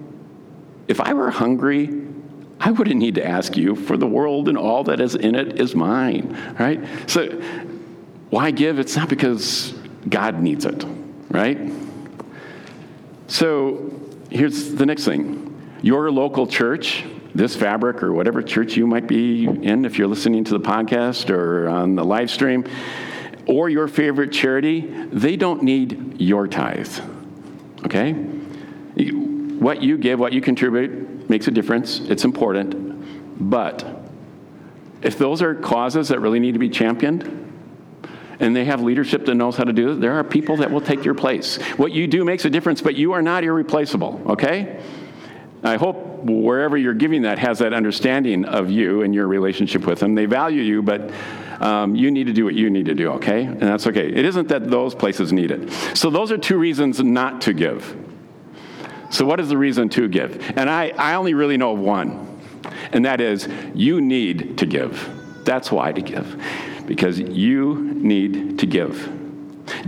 If 0.87 0.99
I 0.99 1.13
were 1.13 1.31
hungry, 1.31 2.03
I 2.59 2.71
wouldn't 2.71 2.99
need 2.99 3.15
to 3.15 3.25
ask 3.25 3.55
you, 3.55 3.75
for 3.75 3.97
the 3.97 4.07
world 4.07 4.49
and 4.49 4.57
all 4.57 4.83
that 4.85 4.99
is 4.99 5.15
in 5.15 5.35
it 5.35 5.59
is 5.59 5.75
mine, 5.75 6.55
right? 6.59 6.81
So, 7.09 7.27
why 8.29 8.51
give? 8.51 8.79
It's 8.79 8.95
not 8.95 9.09
because 9.09 9.73
God 10.09 10.41
needs 10.41 10.65
it, 10.65 10.83
right? 11.29 11.59
So, 13.27 13.91
here's 14.29 14.73
the 14.75 14.85
next 14.85 15.05
thing 15.05 15.49
your 15.81 16.11
local 16.11 16.47
church, 16.47 17.03
this 17.35 17.55
fabric, 17.55 18.01
or 18.01 18.13
whatever 18.13 18.41
church 18.41 18.75
you 18.77 18.87
might 18.87 19.07
be 19.07 19.45
in, 19.45 19.85
if 19.85 19.97
you're 19.97 20.07
listening 20.07 20.43
to 20.45 20.57
the 20.57 20.63
podcast 20.63 21.29
or 21.29 21.67
on 21.67 21.95
the 21.95 22.03
live 22.03 22.31
stream, 22.31 22.65
or 23.45 23.69
your 23.69 23.87
favorite 23.87 24.31
charity, 24.31 24.81
they 24.81 25.35
don't 25.35 25.63
need 25.63 26.21
your 26.21 26.47
tithe. 26.47 26.99
Okay? 27.85 28.13
What 28.13 29.81
you 29.81 29.97
give, 29.97 30.19
what 30.19 30.33
you 30.33 30.41
contribute 30.41 31.29
makes 31.29 31.47
a 31.47 31.51
difference. 31.51 31.99
It's 31.99 32.25
important. 32.25 33.49
But 33.49 33.85
if 35.01 35.17
those 35.17 35.41
are 35.41 35.55
causes 35.55 36.09
that 36.09 36.19
really 36.19 36.39
need 36.39 36.53
to 36.53 36.59
be 36.59 36.69
championed, 36.69 37.39
and 38.39 38.55
they 38.55 38.65
have 38.65 38.81
leadership 38.81 39.25
that 39.25 39.35
knows 39.35 39.55
how 39.55 39.63
to 39.63 39.73
do 39.73 39.91
it, 39.91 39.95
there 39.95 40.13
are 40.13 40.23
people 40.23 40.57
that 40.57 40.71
will 40.71 40.81
take 40.81 41.05
your 41.05 41.13
place. 41.13 41.57
What 41.77 41.91
you 41.91 42.07
do 42.07 42.25
makes 42.25 42.45
a 42.45 42.49
difference, 42.49 42.81
but 42.81 42.95
you 42.95 43.13
are 43.13 43.21
not 43.21 43.43
irreplaceable, 43.43 44.21
okay? 44.27 44.81
I 45.63 45.77
hope 45.77 46.23
wherever 46.23 46.75
you're 46.75 46.93
giving 46.93 47.21
that 47.21 47.39
has 47.39 47.59
that 47.59 47.73
understanding 47.73 48.43
of 48.45 48.69
you 48.69 49.03
and 49.03 49.13
your 49.13 49.27
relationship 49.27 49.85
with 49.85 49.99
them. 49.99 50.15
They 50.15 50.25
value 50.25 50.61
you, 50.61 50.81
but 50.81 51.11
um, 51.59 51.95
you 51.95 52.11
need 52.11 52.27
to 52.27 52.33
do 52.33 52.45
what 52.45 52.55
you 52.55 52.69
need 52.69 52.85
to 52.85 52.93
do, 52.93 53.11
okay? 53.13 53.43
And 53.43 53.61
that's 53.61 53.87
okay. 53.87 54.07
It 54.07 54.25
isn't 54.25 54.47
that 54.49 54.69
those 54.69 54.95
places 54.95 55.33
need 55.33 55.51
it. 55.51 55.71
So, 55.95 56.09
those 56.09 56.31
are 56.31 56.37
two 56.37 56.57
reasons 56.57 57.01
not 57.01 57.41
to 57.41 57.53
give. 57.53 57.95
So, 59.09 59.25
what 59.25 59.39
is 59.39 59.49
the 59.49 59.57
reason 59.57 59.89
to 59.89 60.07
give? 60.07 60.57
And 60.57 60.69
I, 60.69 60.89
I 60.97 61.15
only 61.15 61.33
really 61.33 61.57
know 61.57 61.73
of 61.73 61.79
one, 61.79 62.39
and 62.91 63.05
that 63.05 63.21
is 63.21 63.47
you 63.75 64.01
need 64.01 64.57
to 64.57 64.65
give. 64.65 65.09
That's 65.43 65.71
why 65.71 65.91
to 65.91 66.01
give, 66.01 66.41
because 66.87 67.19
you 67.19 67.75
need 67.95 68.59
to 68.59 68.65
give. 68.65 69.11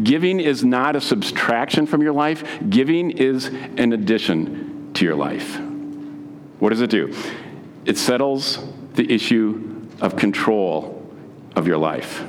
Giving 0.04 0.40
is 0.40 0.64
not 0.64 0.96
a 0.96 1.02
subtraction 1.02 1.86
from 1.86 2.02
your 2.02 2.14
life, 2.14 2.60
giving 2.70 3.12
is 3.12 3.46
an 3.46 3.94
addition 3.94 4.92
to 4.94 5.06
your 5.06 5.16
life. 5.16 5.60
What 6.60 6.70
does 6.70 6.82
it 6.82 6.90
do? 6.90 7.14
It 7.86 7.98
settles 7.98 8.60
the 8.94 9.12
issue 9.12 9.88
of 10.02 10.16
control 10.16 10.95
of 11.56 11.68
your 11.68 11.78
life? 11.78 12.24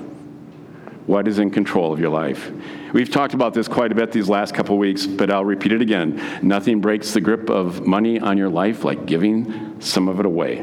What 1.07 1.29
is 1.29 1.39
in 1.39 1.51
control 1.51 1.93
of 1.93 2.01
your 2.01 2.11
life? 2.11 2.51
We've 2.93 3.11
talked 3.11 3.35
about 3.35 3.55
this 3.55 3.69
quite 3.69 3.93
a 3.93 3.95
bit 3.95 4.11
these 4.11 4.29
last 4.29 4.55
couple 4.55 4.77
weeks, 4.77 5.07
but 5.07 5.31
I'll 5.31 5.45
repeat 5.45 5.73
it 5.73 5.81
again. 5.81 6.41
Nothing 6.43 6.81
breaks 6.81 7.13
the 7.13 7.21
grip 7.21 7.49
of 7.49 7.87
money 7.87 8.19
on 8.19 8.37
your 8.37 8.49
life 8.49 8.83
like 8.83 9.07
giving 9.07 9.81
some 9.81 10.09
of 10.09 10.19
it 10.19 10.27
away. 10.27 10.63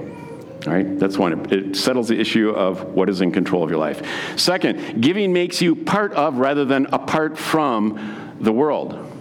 All 0.68 0.74
right, 0.74 0.98
that's 0.98 1.18
one. 1.18 1.52
It 1.52 1.76
settles 1.76 2.08
the 2.08 2.20
issue 2.20 2.50
of 2.50 2.84
what 2.94 3.10
is 3.10 3.22
in 3.22 3.32
control 3.32 3.64
of 3.64 3.70
your 3.70 3.80
life. 3.80 4.38
Second, 4.38 5.02
giving 5.02 5.34
makes 5.34 5.62
you 5.62 5.76
part 5.76 6.14
of 6.14 6.38
rather 6.38 6.66
than 6.66 6.88
apart 6.88 7.38
from 7.38 8.36
the 8.40 8.52
world. 8.52 9.13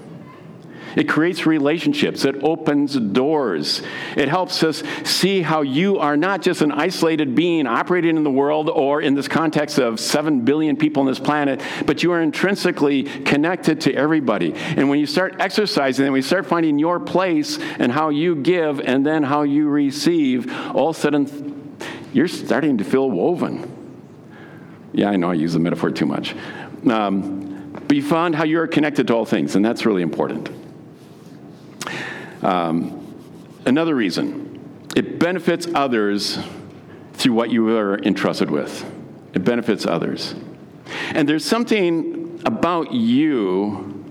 It 0.96 1.09
creates 1.09 1.46
relationships. 1.46 2.24
It 2.24 2.42
opens 2.42 2.94
doors. 2.94 3.83
It 4.16 4.28
helps 4.28 4.62
us 4.62 4.83
see 5.05 5.42
how 5.42 5.62
you 5.62 5.98
are 5.98 6.16
not 6.16 6.42
just 6.42 6.62
an 6.62 6.72
isolated 6.72 7.35
being 7.35 7.66
operating 7.66 8.16
in 8.16 8.24
the 8.24 8.31
world 8.31 8.68
or 8.68 9.00
in 9.00 9.14
this 9.14 9.28
context 9.28 9.78
of 9.78 10.00
7 10.00 10.44
billion 10.44 10.76
people 10.76 11.00
on 11.00 11.07
this 11.07 11.18
planet, 11.18 11.61
but 11.87 12.02
you 12.02 12.12
are 12.12 12.20
intrinsically 12.20 13.05
connected 13.05 13.81
to 13.83 13.94
everybody. 13.94 14.55
And 14.55 14.88
when 14.88 14.98
you 14.98 15.07
start 15.07 15.37
exercising 15.38 16.05
and 16.05 16.12
we 16.12 16.22
start 16.22 16.46
finding 16.46 16.78
your 16.78 17.00
place 17.00 17.59
and 17.78 17.90
how 17.90 18.11
you 18.11 18.37
give 18.37 18.81
and 18.81 19.05
then 19.05 19.22
how 19.22 19.42
you 19.42 19.68
receive, 19.68 20.52
all 20.74 20.90
of 20.90 20.96
a 20.96 21.00
sudden 21.00 21.76
you're 22.12 22.28
starting 22.28 22.78
to 22.78 22.85
feel 22.85 23.11
woven. 23.11 23.68
Yeah, 24.92 25.11
I 25.11 25.16
know 25.16 25.31
I 25.31 25.35
use 25.35 25.55
the 25.55 25.59
metaphor 25.59 25.90
too 25.90 26.07
much. 26.07 26.35
Um, 26.87 27.52
you 27.90 28.02
found 28.02 28.35
how 28.35 28.44
you're 28.44 28.66
connected 28.66 29.07
to 29.09 29.14
all 29.14 29.24
things, 29.24 29.55
and 29.55 29.64
that's 29.64 29.87
really 29.87 30.02
important. 30.02 30.50
Um, 32.42 33.14
another 33.64 33.94
reason 33.94 34.88
it 34.94 35.18
benefits 35.18 35.66
others 35.74 36.38
through 37.14 37.33
what 37.33 37.50
you 37.50 37.68
are 37.76 37.98
entrusted 38.00 38.50
with. 38.50 38.85
It 39.33 39.44
benefits 39.44 39.87
others. 39.87 40.35
And 41.12 41.28
there's 41.28 41.44
something 41.44 42.42
about 42.44 42.92
you 42.92 44.05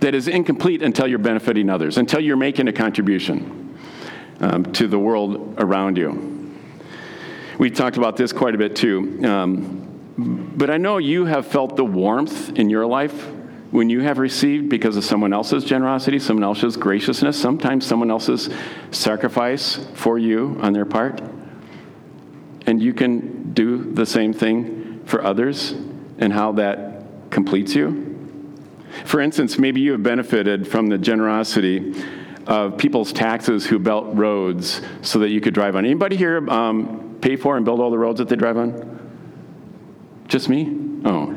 that 0.00 0.14
is 0.14 0.28
incomplete 0.28 0.82
until 0.82 1.08
you're 1.08 1.18
benefiting 1.18 1.68
others, 1.68 1.98
until 1.98 2.20
you're 2.20 2.36
making 2.36 2.68
a 2.68 2.72
contribution 2.72 3.76
um, 4.40 4.64
to 4.74 4.86
the 4.86 4.98
world 4.98 5.56
around 5.58 5.96
you. 5.96 6.54
We 7.58 7.70
talked 7.70 7.96
about 7.96 8.16
this 8.16 8.32
quite 8.32 8.54
a 8.54 8.58
bit 8.58 8.76
too. 8.76 9.20
Um, 9.24 10.54
but 10.56 10.70
I 10.70 10.76
know 10.76 10.98
you 10.98 11.24
have 11.24 11.46
felt 11.46 11.76
the 11.76 11.84
warmth 11.84 12.56
in 12.56 12.70
your 12.70 12.86
life 12.86 13.28
when 13.70 13.90
you 13.90 14.00
have 14.00 14.18
received 14.18 14.68
because 14.68 14.96
of 14.96 15.04
someone 15.04 15.32
else's 15.32 15.64
generosity, 15.64 16.18
someone 16.18 16.44
else's 16.44 16.76
graciousness, 16.76 17.38
sometimes 17.38 17.84
someone 17.84 18.10
else's 18.10 18.48
sacrifice 18.90 19.86
for 19.94 20.18
you 20.18 20.58
on 20.62 20.72
their 20.72 20.86
part. 20.86 21.20
And 22.66 22.82
you 22.82 22.94
can 22.94 23.52
do 23.52 23.92
the 23.92 24.06
same 24.06 24.32
thing 24.32 25.02
for 25.04 25.22
others 25.22 25.72
and 26.18 26.32
how 26.32 26.52
that 26.52 27.02
completes 27.30 27.74
you. 27.74 28.04
For 29.04 29.20
instance, 29.20 29.58
maybe 29.58 29.80
you 29.80 29.92
have 29.92 30.02
benefited 30.02 30.66
from 30.66 30.88
the 30.88 30.98
generosity 30.98 31.94
of 32.46 32.78
people's 32.78 33.12
taxes 33.12 33.66
who 33.66 33.78
built 33.78 34.06
roads 34.14 34.80
so 35.02 35.18
that 35.18 35.28
you 35.28 35.40
could 35.40 35.52
drive 35.52 35.76
on. 35.76 35.84
Anybody 35.84 36.16
here 36.16 36.48
um, 36.48 37.18
pay 37.20 37.36
for 37.36 37.56
and 37.56 37.64
build 37.64 37.80
all 37.80 37.90
the 37.90 37.98
roads 37.98 38.18
that 38.18 38.28
they 38.28 38.36
drive 38.36 38.56
on? 38.56 38.94
Just 40.26 40.48
me? 40.48 40.74
Oh, 41.04 41.34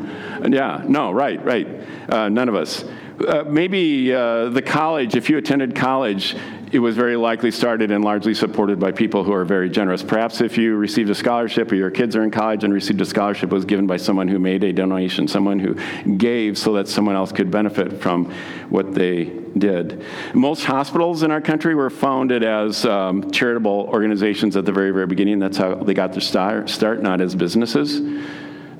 yeah, 0.49 0.83
no, 0.87 1.11
right, 1.11 1.43
right. 1.43 1.67
Uh, 2.09 2.29
none 2.29 2.49
of 2.49 2.55
us. 2.55 2.83
Uh, 3.27 3.43
maybe 3.47 4.13
uh, 4.13 4.49
the 4.49 4.61
college, 4.61 5.15
if 5.15 5.29
you 5.29 5.37
attended 5.37 5.75
college, 5.75 6.35
it 6.71 6.79
was 6.79 6.95
very 6.95 7.17
likely 7.17 7.51
started 7.51 7.91
and 7.91 8.03
largely 8.03 8.33
supported 8.33 8.79
by 8.79 8.91
people 8.91 9.23
who 9.23 9.33
are 9.33 9.43
very 9.43 9.69
generous. 9.69 10.01
Perhaps 10.01 10.41
if 10.41 10.57
you 10.57 10.75
received 10.75 11.09
a 11.09 11.15
scholarship 11.15 11.71
or 11.71 11.75
your 11.75 11.91
kids 11.91 12.15
are 12.15 12.23
in 12.23 12.31
college 12.31 12.63
and 12.63 12.73
received 12.73 13.01
a 13.01 13.05
scholarship, 13.05 13.49
was 13.49 13.65
given 13.65 13.87
by 13.87 13.97
someone 13.97 14.27
who 14.27 14.39
made 14.39 14.63
a 14.63 14.71
donation, 14.71 15.27
someone 15.27 15.59
who 15.59 15.75
gave 16.15 16.57
so 16.57 16.73
that 16.73 16.87
someone 16.87 17.15
else 17.15 17.31
could 17.31 17.51
benefit 17.51 18.01
from 18.01 18.31
what 18.69 18.93
they 18.93 19.25
did. 19.57 20.03
Most 20.33 20.63
hospitals 20.63 21.23
in 21.23 21.31
our 21.31 21.41
country 21.41 21.75
were 21.75 21.89
founded 21.89 22.43
as 22.43 22.85
um, 22.85 23.29
charitable 23.31 23.89
organizations 23.91 24.55
at 24.55 24.65
the 24.65 24.71
very, 24.71 24.91
very 24.91 25.07
beginning. 25.07 25.39
That's 25.39 25.57
how 25.57 25.75
they 25.75 25.93
got 25.93 26.13
their 26.13 26.21
start, 26.21 27.01
not 27.01 27.19
as 27.19 27.35
businesses. 27.35 27.99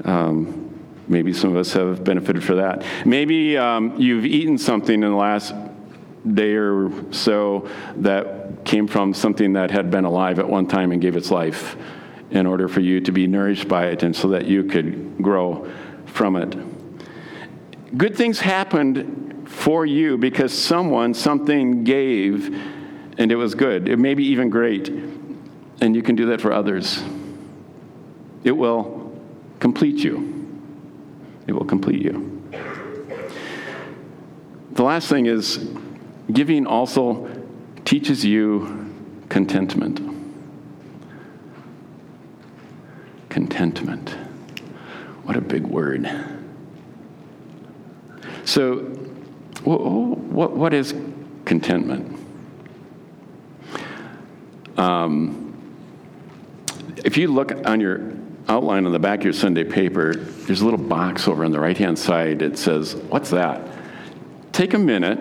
Um, 0.06 0.71
maybe 1.12 1.34
some 1.34 1.52
of 1.52 1.58
us 1.58 1.74
have 1.74 2.04
benefited 2.04 2.44
for 2.44 2.56
that. 2.56 2.84
Maybe 3.06 3.58
um, 3.58 4.00
you've 4.00 4.26
eaten 4.26 4.58
something 4.58 4.96
in 4.96 5.10
the 5.10 5.16
last 5.16 5.54
day 6.34 6.54
or 6.54 6.92
so 7.12 7.70
that 7.98 8.64
came 8.64 8.88
from 8.88 9.14
something 9.14 9.54
that 9.54 9.72
had 9.72 9.92
been 9.92 10.06
alive 10.06 10.40
at 10.40 10.48
one 10.48 10.68
time 10.68 10.92
and 10.92 11.02
gave 11.02 11.16
its 11.16 11.32
life 11.32 11.76
in 12.30 12.46
order 12.46 12.68
for 12.68 12.80
you 12.80 13.02
to 13.02 13.12
be 13.12 13.28
nourished 13.28 13.68
by 13.68 13.88
it 13.88 14.04
and 14.04 14.16
so 14.16 14.30
that 14.30 14.46
you 14.46 14.64
could 14.64 15.22
grow 15.22 15.70
from 16.06 16.36
it. 16.36 16.56
Good 17.98 18.16
things 18.16 18.40
happened 18.40 19.50
for 19.50 19.86
you 19.86 20.18
because 20.18 20.58
someone, 20.58 21.14
something 21.14 21.84
gave 21.84 22.48
and 23.18 23.32
it 23.32 23.36
was 23.36 23.54
good. 23.54 23.90
It 23.90 23.98
may 23.98 24.14
be 24.14 24.26
even 24.28 24.50
great. 24.50 24.88
And 24.88 25.96
you 25.96 26.02
can 26.02 26.16
do 26.16 26.28
that 26.28 26.40
for 26.40 26.54
others. 26.54 27.04
It 28.44 28.52
will 28.52 29.20
complete 29.60 29.98
you. 29.98 30.41
It 31.52 31.56
will 31.56 31.66
complete 31.66 32.02
you. 32.02 32.42
The 34.72 34.84
last 34.84 35.10
thing 35.10 35.26
is 35.26 35.70
giving 36.32 36.66
also 36.66 37.30
teaches 37.84 38.24
you 38.24 38.90
contentment. 39.28 40.00
Contentment. 43.28 44.12
What 45.24 45.36
a 45.36 45.42
big 45.42 45.64
word. 45.64 46.10
So, 48.46 48.78
what, 49.66 50.54
what 50.56 50.74
is 50.74 50.96
contentment? 51.44 52.18
Um, 54.78 55.54
if 57.04 57.18
you 57.18 57.28
look 57.28 57.52
on 57.68 57.82
your 57.82 58.21
outline 58.52 58.86
on 58.86 58.92
the 58.92 59.00
back 59.00 59.20
of 59.20 59.24
your 59.24 59.34
Sunday 59.34 59.64
paper, 59.64 60.14
there's 60.14 60.60
a 60.60 60.66
little 60.66 60.80
box 60.80 61.28
over 61.28 61.46
on 61.46 61.52
the 61.52 61.60
right 61.60 61.78
hand 61.78 61.98
side. 61.98 62.42
It 62.42 62.58
says, 62.58 62.96
What's 62.96 63.30
that? 63.30 63.66
Take 64.52 64.74
a 64.74 64.78
minute 64.78 65.20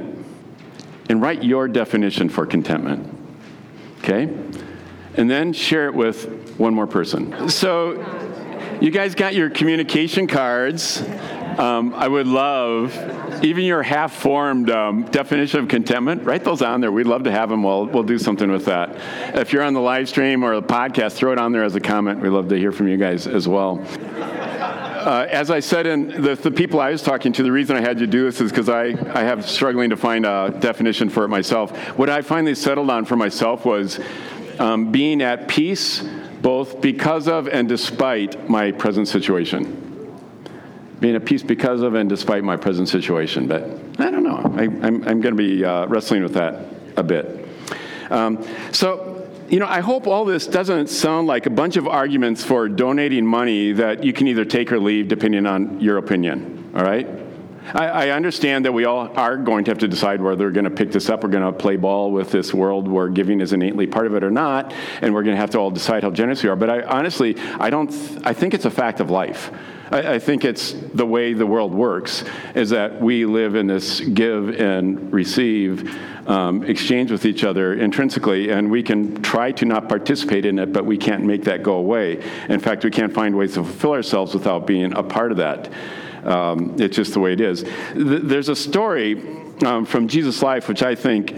and 1.09 1.23
write 1.23 1.45
your 1.45 1.69
definition 1.69 2.29
for 2.29 2.45
contentment. 2.45 3.17
Okay? 3.99 4.25
And 5.15 5.31
then 5.31 5.53
share 5.53 5.87
it 5.87 5.95
with 5.95 6.59
one 6.59 6.75
more 6.75 6.89
person. 6.89 7.49
So, 7.49 7.93
you 8.81 8.91
guys 8.91 9.15
got 9.15 9.35
your 9.35 9.49
communication 9.49 10.27
cards. 10.27 11.01
Um, 11.59 11.95
I 11.95 12.09
would 12.09 12.27
love 12.27 12.93
even 13.43 13.65
your 13.65 13.83
half 13.83 14.15
formed 14.15 14.71
um, 14.71 15.05
definition 15.05 15.61
of 15.61 15.69
contentment, 15.69 16.25
write 16.25 16.45
those 16.45 16.63
on 16.63 16.81
there. 16.81 16.93
We'd 16.93 17.07
love 17.07 17.25
to 17.25 17.31
have 17.31 17.49
them. 17.49 17.63
We'll, 17.63 17.87
we'll 17.87 18.03
do 18.03 18.19
something 18.19 18.51
with 18.51 18.67
that. 18.67 18.97
If 19.37 19.53
you're 19.53 19.63
on 19.63 19.75
the 19.75 19.81
live 19.81 20.09
stream 20.09 20.43
or 20.43 20.55
the 20.55 20.67
podcast, 20.67 21.13
throw 21.13 21.33
it 21.33 21.39
on 21.39 21.53
there 21.53 21.65
as 21.65 21.75
a 21.75 21.81
comment. 21.81 22.21
We'd 22.21 22.31
love 22.31 22.49
to 22.49 22.57
hear 22.57 22.73
from 22.73 22.89
you 22.89 22.97
guys 22.97 23.27
as 23.27 23.49
well. 23.49 23.85
Uh, 24.21 25.27
as 25.31 25.51
I 25.51 25.61
said, 25.61 25.87
in 25.87 26.23
the, 26.23 26.35
the, 26.35 26.51
people 26.51 26.79
I 26.79 26.91
was 26.91 27.03
talking 27.03 27.33
to, 27.33 27.43
the 27.43 27.51
reason 27.51 27.75
I 27.75 27.81
had 27.81 27.99
you 28.01 28.07
do 28.07 28.25
this 28.25 28.41
is 28.43 28.51
because 28.51 28.69
I, 28.69 28.89
I 29.15 29.23
have 29.23 29.49
struggling 29.49 29.91
to 29.91 29.97
find 29.97 30.27
a 30.27 30.55
definition 30.61 31.09
for 31.09 31.25
it 31.25 31.29
myself. 31.29 31.75
What 31.97 32.11
I 32.11 32.21
finally 32.21 32.55
settled 32.55 32.91
on 32.91 33.07
for 33.07 33.17
myself 33.17 33.65
was 33.65 33.99
um, 34.59 34.93
being 34.93 35.23
at 35.23 35.49
peace 35.49 36.07
both 36.43 36.83
because 36.83 37.29
of 37.29 37.49
and 37.49 37.67
despite 37.67 38.49
my 38.49 38.73
present 38.73 39.09
situation 39.09 39.90
being 41.01 41.17
at 41.17 41.25
peace 41.25 41.43
because 41.43 41.81
of 41.83 41.95
and 41.95 42.09
despite 42.09 42.45
my 42.45 42.57
present 42.57 42.89
situation. 42.89 43.49
But 43.49 43.63
I 43.99 44.11
don't 44.11 44.23
know. 44.23 44.43
I, 44.57 44.65
am 44.65 45.01
going 45.01 45.23
to 45.23 45.33
be 45.35 45.65
uh, 45.65 45.87
wrestling 45.87 46.23
with 46.23 46.35
that 46.35 46.67
a 46.97 47.03
bit. 47.03 47.49
Um, 48.11 48.45
so, 48.73 49.29
you 49.49 49.59
know, 49.59 49.67
I 49.67 49.81
hope 49.81 50.07
all 50.07 50.25
this 50.25 50.47
doesn't 50.47 50.89
sound 50.89 51.27
like 51.27 51.47
a 51.47 51.51
bunch 51.51 51.77
of 51.77 51.89
arguments 51.89 52.45
for 52.45 52.69
donating 52.69 53.25
money 53.27 53.73
that 53.73 54.05
you 54.05 54.13
can 54.13 54.29
either 54.29 54.45
take 54.45 54.71
or 54.73 54.79
leave 54.79 55.09
depending 55.09 55.47
on 55.47 55.81
your 55.81 55.97
opinion. 55.97 56.73
All 56.75 56.83
right? 56.83 57.09
I, 57.75 57.87
I 57.87 58.11
understand 58.11 58.65
that 58.65 58.73
we 58.73 58.85
all 58.85 59.09
are 59.17 59.37
going 59.37 59.65
to 59.65 59.71
have 59.71 59.79
to 59.79 59.89
decide 59.89 60.21
whether 60.21 60.47
we're 60.47 60.51
going 60.51 60.65
to 60.65 60.71
pick 60.71 60.93
this 60.93 61.09
up, 61.09 61.23
we're 61.23 61.31
going 61.31 61.45
to 61.45 61.53
play 61.53 61.77
ball 61.77 62.11
with 62.11 62.31
this 62.31 62.53
world 62.53 62.89
where 62.89 63.09
giving 63.09 63.41
is 63.41 63.53
innately 63.53 63.87
part 63.87 64.07
of 64.07 64.15
it 64.15 64.25
or 64.25 64.31
not, 64.31 64.73
and 65.03 65.15
we're 65.15 65.23
going 65.23 65.35
to 65.37 65.41
have 65.41 65.51
to 65.51 65.59
all 65.59 65.71
decide 65.71 66.03
how 66.03 66.11
generous 66.11 66.43
we 66.43 66.49
are. 66.49 66.57
But 66.57 66.71
I 66.71 66.83
honestly, 66.83 67.39
I 67.59 67.71
don't. 67.71 67.91
I 68.25 68.33
think 68.33 68.55
it's 68.55 68.65
a 68.65 68.71
fact 68.71 69.01
of 69.01 69.11
life. 69.11 69.53
I, 69.91 70.15
I 70.15 70.19
think 70.19 70.45
it's 70.45 70.73
the 70.73 71.07
way 71.07 71.33
the 71.33 71.47
world 71.47 71.75
works 71.75 72.25
is 72.55 72.71
that 72.71 73.01
we 73.01 73.25
live 73.25 73.55
in 73.55 73.67
this 73.67 74.01
give 74.01 74.61
and 74.61 75.13
receive 75.13 75.91
um, 76.29 76.63
exchange 76.65 77.11
with 77.11 77.25
each 77.25 77.45
other 77.45 77.75
intrinsically, 77.75 78.51
and 78.51 78.71
we 78.71 78.83
can 78.83 79.21
try 79.23 79.53
to 79.53 79.65
not 79.65 79.89
participate 79.89 80.45
in 80.45 80.59
it, 80.59 80.73
but 80.73 80.85
we 80.87 80.97
can't 80.97 81.25
make 81.25 81.45
that 81.45 81.63
go 81.63 81.75
away. 81.75 82.23
In 82.49 82.61
fact, 82.61 82.85
we 82.85 82.91
can't 82.91 83.13
find 83.13 83.37
ways 83.37 83.55
to 83.55 83.65
fulfill 83.65 83.93
ourselves 83.93 84.35
without 84.35 84.67
being 84.67 84.93
a 84.93 85.03
part 85.03 85.33
of 85.33 85.39
that. 85.39 85.71
Um, 86.25 86.77
it's 86.79 86.97
just 86.97 87.15
the 87.15 87.21
way 87.21 87.33
it 87.33 87.41
is. 87.41 87.63
Th- 87.63 88.23
there's 88.23 88.51
a 88.51 88.57
story 88.57 89.21
um, 89.65 89.87
from 89.87 90.07
Jesus' 90.07 90.43
life 90.43 90.69
which 90.69 90.83
I 90.83 90.95
think 90.95 91.35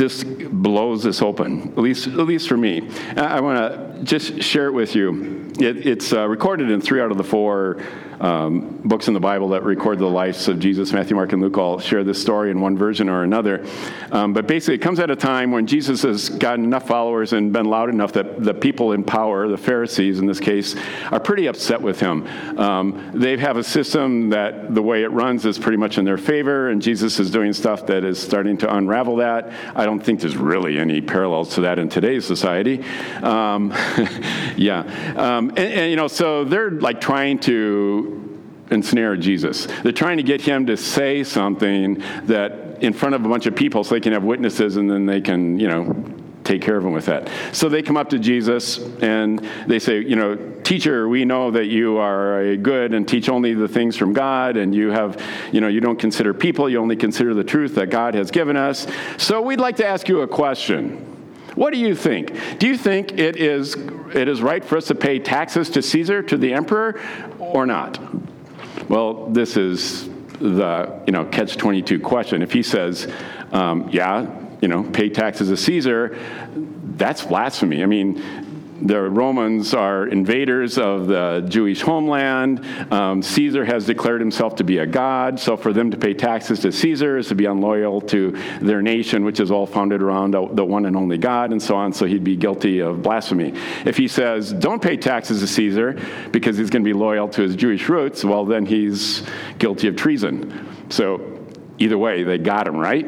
just 0.00 0.26
blows 0.50 1.02
this 1.02 1.20
open, 1.20 1.72
at 1.72 1.78
least, 1.78 2.06
at 2.06 2.14
least 2.14 2.48
for 2.48 2.56
me. 2.56 2.88
I, 3.16 3.38
want 3.40 3.58
to 3.58 4.02
just 4.02 4.42
share 4.42 4.66
it 4.66 4.72
with 4.72 4.94
you. 4.94 5.52
It, 5.58 5.86
it's 5.86 6.14
uh, 6.14 6.26
recorded 6.26 6.70
in 6.70 6.80
three 6.80 7.02
out 7.02 7.10
of 7.10 7.18
the 7.18 7.24
four 7.24 7.82
um, 8.20 8.80
books 8.84 9.08
in 9.08 9.14
the 9.14 9.20
Bible 9.20 9.48
that 9.50 9.62
record 9.64 9.98
the 9.98 10.06
lives 10.06 10.46
of 10.48 10.58
Jesus, 10.58 10.92
Matthew, 10.92 11.16
Mark, 11.16 11.32
and 11.32 11.40
Luke, 11.40 11.56
all 11.56 11.78
share 11.78 12.04
this 12.04 12.20
story 12.20 12.50
in 12.50 12.60
one 12.60 12.76
version 12.76 13.08
or 13.08 13.22
another. 13.22 13.66
Um, 14.12 14.32
but 14.32 14.46
basically, 14.46 14.74
it 14.74 14.82
comes 14.82 15.00
at 15.00 15.10
a 15.10 15.16
time 15.16 15.52
when 15.52 15.66
Jesus 15.66 16.02
has 16.02 16.28
gotten 16.28 16.64
enough 16.64 16.86
followers 16.86 17.32
and 17.32 17.52
been 17.52 17.66
loud 17.66 17.88
enough 17.88 18.12
that 18.12 18.42
the 18.42 18.52
people 18.52 18.92
in 18.92 19.04
power, 19.04 19.48
the 19.48 19.56
Pharisees 19.56 20.18
in 20.18 20.26
this 20.26 20.40
case, 20.40 20.76
are 21.10 21.20
pretty 21.20 21.46
upset 21.46 21.80
with 21.80 21.98
him. 21.98 22.26
Um, 22.58 23.10
they 23.14 23.36
have 23.38 23.56
a 23.56 23.64
system 23.64 24.30
that 24.30 24.74
the 24.74 24.82
way 24.82 25.02
it 25.02 25.10
runs 25.10 25.46
is 25.46 25.58
pretty 25.58 25.78
much 25.78 25.96
in 25.96 26.04
their 26.04 26.18
favor, 26.18 26.68
and 26.68 26.82
Jesus 26.82 27.18
is 27.20 27.30
doing 27.30 27.52
stuff 27.52 27.86
that 27.86 28.04
is 28.04 28.20
starting 28.20 28.58
to 28.58 28.74
unravel 28.74 29.16
that. 29.16 29.50
I 29.74 29.86
don't 29.86 30.00
think 30.00 30.20
there's 30.20 30.36
really 30.36 30.78
any 30.78 31.00
parallels 31.00 31.54
to 31.54 31.62
that 31.62 31.78
in 31.78 31.88
today's 31.88 32.26
society. 32.26 32.84
Um, 33.22 33.70
yeah. 34.56 34.80
Um, 35.16 35.50
and, 35.50 35.58
and, 35.58 35.90
you 35.90 35.96
know, 35.96 36.08
so 36.08 36.44
they're 36.44 36.70
like 36.70 37.00
trying 37.00 37.38
to 37.40 38.09
ensnare 38.70 39.16
Jesus. 39.16 39.66
They're 39.82 39.92
trying 39.92 40.16
to 40.18 40.22
get 40.22 40.40
him 40.40 40.66
to 40.66 40.76
say 40.76 41.24
something 41.24 42.02
that 42.24 42.82
in 42.82 42.92
front 42.92 43.14
of 43.14 43.24
a 43.24 43.28
bunch 43.28 43.46
of 43.46 43.54
people 43.54 43.84
so 43.84 43.94
they 43.94 44.00
can 44.00 44.12
have 44.12 44.24
witnesses 44.24 44.76
and 44.76 44.90
then 44.90 45.06
they 45.06 45.20
can, 45.20 45.58
you 45.58 45.68
know, 45.68 46.04
take 46.44 46.62
care 46.62 46.76
of 46.76 46.84
him 46.84 46.92
with 46.92 47.06
that. 47.06 47.30
So 47.52 47.68
they 47.68 47.82
come 47.82 47.96
up 47.96 48.10
to 48.10 48.18
Jesus 48.18 48.78
and 49.02 49.38
they 49.66 49.78
say, 49.78 50.00
you 50.00 50.16
know, 50.16 50.36
teacher, 50.64 51.08
we 51.08 51.24
know 51.24 51.50
that 51.50 51.66
you 51.66 51.98
are 51.98 52.56
good 52.56 52.94
and 52.94 53.06
teach 53.06 53.28
only 53.28 53.54
the 53.54 53.68
things 53.68 53.96
from 53.96 54.12
God 54.12 54.56
and 54.56 54.74
you 54.74 54.90
have, 54.90 55.22
you 55.52 55.60
know, 55.60 55.68
you 55.68 55.80
don't 55.80 55.98
consider 55.98 56.32
people, 56.32 56.68
you 56.68 56.78
only 56.78 56.96
consider 56.96 57.34
the 57.34 57.44
truth 57.44 57.74
that 57.74 57.90
God 57.90 58.14
has 58.14 58.30
given 58.30 58.56
us. 58.56 58.86
So 59.18 59.42
we'd 59.42 59.60
like 59.60 59.76
to 59.76 59.86
ask 59.86 60.08
you 60.08 60.22
a 60.22 60.28
question. 60.28 61.06
What 61.54 61.72
do 61.72 61.78
you 61.78 61.94
think? 61.94 62.58
Do 62.58 62.66
you 62.66 62.76
think 62.76 63.18
it 63.18 63.36
is 63.36 63.74
it 64.14 64.28
is 64.28 64.40
right 64.40 64.64
for 64.64 64.76
us 64.76 64.86
to 64.86 64.94
pay 64.94 65.18
taxes 65.18 65.70
to 65.70 65.82
Caesar, 65.82 66.22
to 66.22 66.36
the 66.36 66.52
emperor, 66.52 67.00
or 67.38 67.66
not? 67.66 67.98
Well, 68.90 69.26
this 69.26 69.56
is 69.56 70.08
the 70.40 71.00
you 71.06 71.12
know 71.12 71.24
catch 71.24 71.56
twenty 71.56 71.80
two 71.80 72.00
question. 72.00 72.42
If 72.42 72.50
he 72.50 72.64
says, 72.64 73.06
um, 73.52 73.88
yeah, 73.92 74.26
you 74.60 74.66
know, 74.66 74.82
pay 74.82 75.08
taxes 75.10 75.48
to 75.48 75.56
Caesar, 75.56 76.18
that's 76.96 77.24
blasphemy. 77.24 77.84
I 77.84 77.86
mean, 77.86 78.20
the 78.82 79.02
Romans 79.02 79.74
are 79.74 80.06
invaders 80.06 80.78
of 80.78 81.06
the 81.06 81.44
Jewish 81.48 81.82
homeland. 81.82 82.64
Um, 82.92 83.22
Caesar 83.22 83.64
has 83.64 83.86
declared 83.86 84.20
himself 84.20 84.56
to 84.56 84.64
be 84.64 84.78
a 84.78 84.86
god, 84.86 85.38
so 85.38 85.56
for 85.56 85.72
them 85.72 85.90
to 85.90 85.96
pay 85.96 86.14
taxes 86.14 86.60
to 86.60 86.72
Caesar 86.72 87.18
is 87.18 87.28
to 87.28 87.34
be 87.34 87.44
unloyal 87.44 88.00
to 88.02 88.32
their 88.60 88.82
nation, 88.82 89.24
which 89.24 89.40
is 89.40 89.50
all 89.50 89.66
founded 89.66 90.02
around 90.02 90.32
the 90.32 90.64
one 90.64 90.86
and 90.86 90.96
only 90.96 91.18
God, 91.18 91.52
and 91.52 91.62
so 91.62 91.76
on, 91.76 91.92
so 91.92 92.06
he'd 92.06 92.24
be 92.24 92.36
guilty 92.36 92.80
of 92.80 93.02
blasphemy. 93.02 93.54
If 93.84 93.96
he 93.96 94.08
says, 94.08 94.52
don't 94.52 94.80
pay 94.80 94.96
taxes 94.96 95.40
to 95.40 95.46
Caesar 95.46 96.00
because 96.32 96.56
he's 96.56 96.70
going 96.70 96.82
to 96.82 96.88
be 96.88 96.94
loyal 96.94 97.28
to 97.28 97.42
his 97.42 97.56
Jewish 97.56 97.88
roots, 97.88 98.24
well, 98.24 98.44
then 98.44 98.66
he's 98.66 99.22
guilty 99.58 99.88
of 99.88 99.96
treason. 99.96 100.66
So 100.90 101.38
either 101.78 101.98
way, 101.98 102.22
they 102.22 102.38
got 102.38 102.66
him, 102.66 102.76
right? 102.76 103.06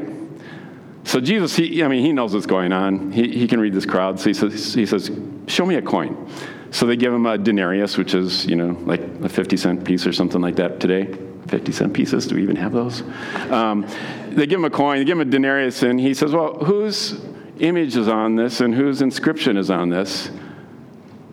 So 1.05 1.21
Jesus, 1.21 1.57
he, 1.57 1.83
I 1.83 1.88
mean, 1.88 2.05
he 2.05 2.12
knows 2.12 2.35
what's 2.35 2.47
going 2.47 2.73
on. 2.73 3.12
He, 3.12 3.29
he 3.37 3.49
can 3.49 3.61
read 3.61 3.75
this 3.75 3.87
crowd. 3.87 4.21
So 4.21 4.27
he 4.27 4.35
says, 4.35 4.75
he 4.75 4.87
says, 4.87 5.11
show 5.47 5.67
me 5.67 5.75
a 5.75 5.83
coin. 5.83 6.31
So 6.71 6.87
they 6.87 6.97
give 6.97 7.12
him 7.12 7.27
a 7.27 7.37
denarius, 7.37 7.99
which 7.99 8.15
is, 8.15 8.47
you 8.47 8.57
know, 8.57 8.79
like 8.85 9.01
a 9.01 9.29
50 9.29 9.57
cent 9.57 9.85
piece 9.85 10.07
or 10.07 10.12
something 10.12 10.41
like 10.41 10.57
that 10.57 10.81
today. 10.81 11.15
50 11.49 11.73
cent 11.73 11.93
pieces, 11.93 12.27
do 12.27 12.37
we 12.37 12.43
even 12.43 12.57
have 12.57 12.73
those? 12.73 13.03
Um, 13.51 13.87
they 14.31 14.47
give 14.47 14.59
him 14.59 14.65
a 14.65 14.71
coin, 14.71 14.99
they 14.99 15.05
give 15.05 15.19
him 15.19 15.29
a 15.29 15.31
denarius, 15.31 15.83
and 15.83 16.01
he 16.01 16.15
says, 16.15 16.33
well, 16.33 16.55
whose 16.55 17.21
image 17.59 17.97
is 17.97 18.09
on 18.09 18.37
this 18.37 18.61
and 18.61 18.75
whose 18.75 19.03
inscription 19.03 19.57
is 19.57 19.71
on 19.71 19.91
this? 19.91 20.31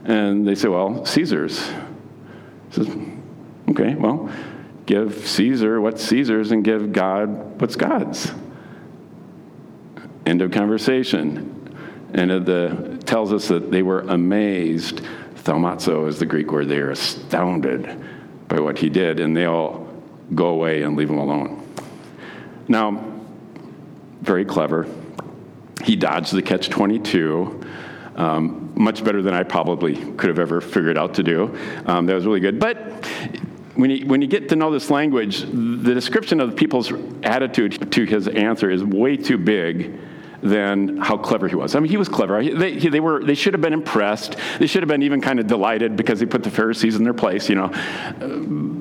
And 0.03 0.47
they 0.47 0.55
say, 0.55 0.67
well, 0.67 1.05
Caesar's. 1.05 1.65
He 1.67 1.73
says, 2.71 2.87
okay, 3.69 3.95
well, 3.95 4.29
give 4.85 5.27
Caesar 5.27 5.79
what's 5.79 6.03
Caesar's 6.03 6.51
and 6.51 6.63
give 6.63 6.91
God 6.91 7.61
what's 7.61 7.75
God's. 7.75 8.31
End 10.29 10.43
of 10.43 10.51
conversation. 10.51 11.75
And 12.13 12.29
it 12.29 13.07
tells 13.07 13.33
us 13.33 13.47
that 13.47 13.71
they 13.71 13.81
were 13.81 14.01
amazed. 14.01 15.01
Thaumazo 15.37 16.07
is 16.07 16.19
the 16.19 16.27
Greek 16.27 16.51
word. 16.51 16.69
They 16.69 16.77
are 16.77 16.91
astounded 16.91 17.99
by 18.47 18.59
what 18.59 18.77
he 18.77 18.89
did, 18.89 19.19
and 19.19 19.35
they 19.35 19.45
all 19.45 19.91
go 20.35 20.49
away 20.49 20.83
and 20.83 20.95
leave 20.95 21.09
him 21.09 21.17
alone. 21.17 21.65
Now, 22.67 23.03
very 24.21 24.45
clever. 24.45 24.85
He 25.83 25.95
dodged 25.95 26.31
the 26.33 26.43
catch 26.43 26.69
22. 26.69 27.63
Um, 28.15 28.71
much 28.75 29.03
better 29.03 29.23
than 29.23 29.33
I 29.33 29.41
probably 29.41 29.95
could 30.13 30.29
have 30.29 30.37
ever 30.37 30.61
figured 30.61 30.97
out 30.97 31.15
to 31.15 31.23
do. 31.23 31.57
Um, 31.87 32.05
that 32.05 32.13
was 32.13 32.27
really 32.27 32.39
good. 32.39 32.59
But 32.59 33.07
when 33.73 33.89
you, 33.89 34.05
when 34.05 34.21
you 34.21 34.27
get 34.27 34.49
to 34.49 34.55
know 34.55 34.69
this 34.69 34.91
language, 34.91 35.41
the 35.41 35.95
description 35.95 36.39
of 36.39 36.51
the 36.51 36.55
people's 36.55 36.93
attitude 37.23 37.91
to 37.93 38.05
his 38.05 38.27
answer 38.27 38.69
is 38.69 38.83
way 38.83 39.17
too 39.17 39.39
big 39.39 39.99
than 40.41 40.97
how 40.97 41.17
clever 41.17 41.47
he 41.47 41.55
was. 41.55 41.75
I 41.75 41.79
mean, 41.79 41.89
he 41.89 41.97
was 41.97 42.09
clever. 42.09 42.43
They, 42.43 42.77
they, 42.77 42.99
were, 42.99 43.23
they 43.23 43.35
should 43.35 43.53
have 43.53 43.61
been 43.61 43.73
impressed. 43.73 44.37
They 44.59 44.67
should 44.67 44.83
have 44.83 44.87
been 44.87 45.03
even 45.03 45.21
kind 45.21 45.39
of 45.39 45.47
delighted 45.47 45.95
because 45.95 46.19
he 46.19 46.25
put 46.25 46.43
the 46.43 46.51
Pharisees 46.51 46.95
in 46.95 47.03
their 47.03 47.13
place, 47.13 47.49
you 47.49 47.55
know. 47.55 47.65
Uh, 47.65 48.27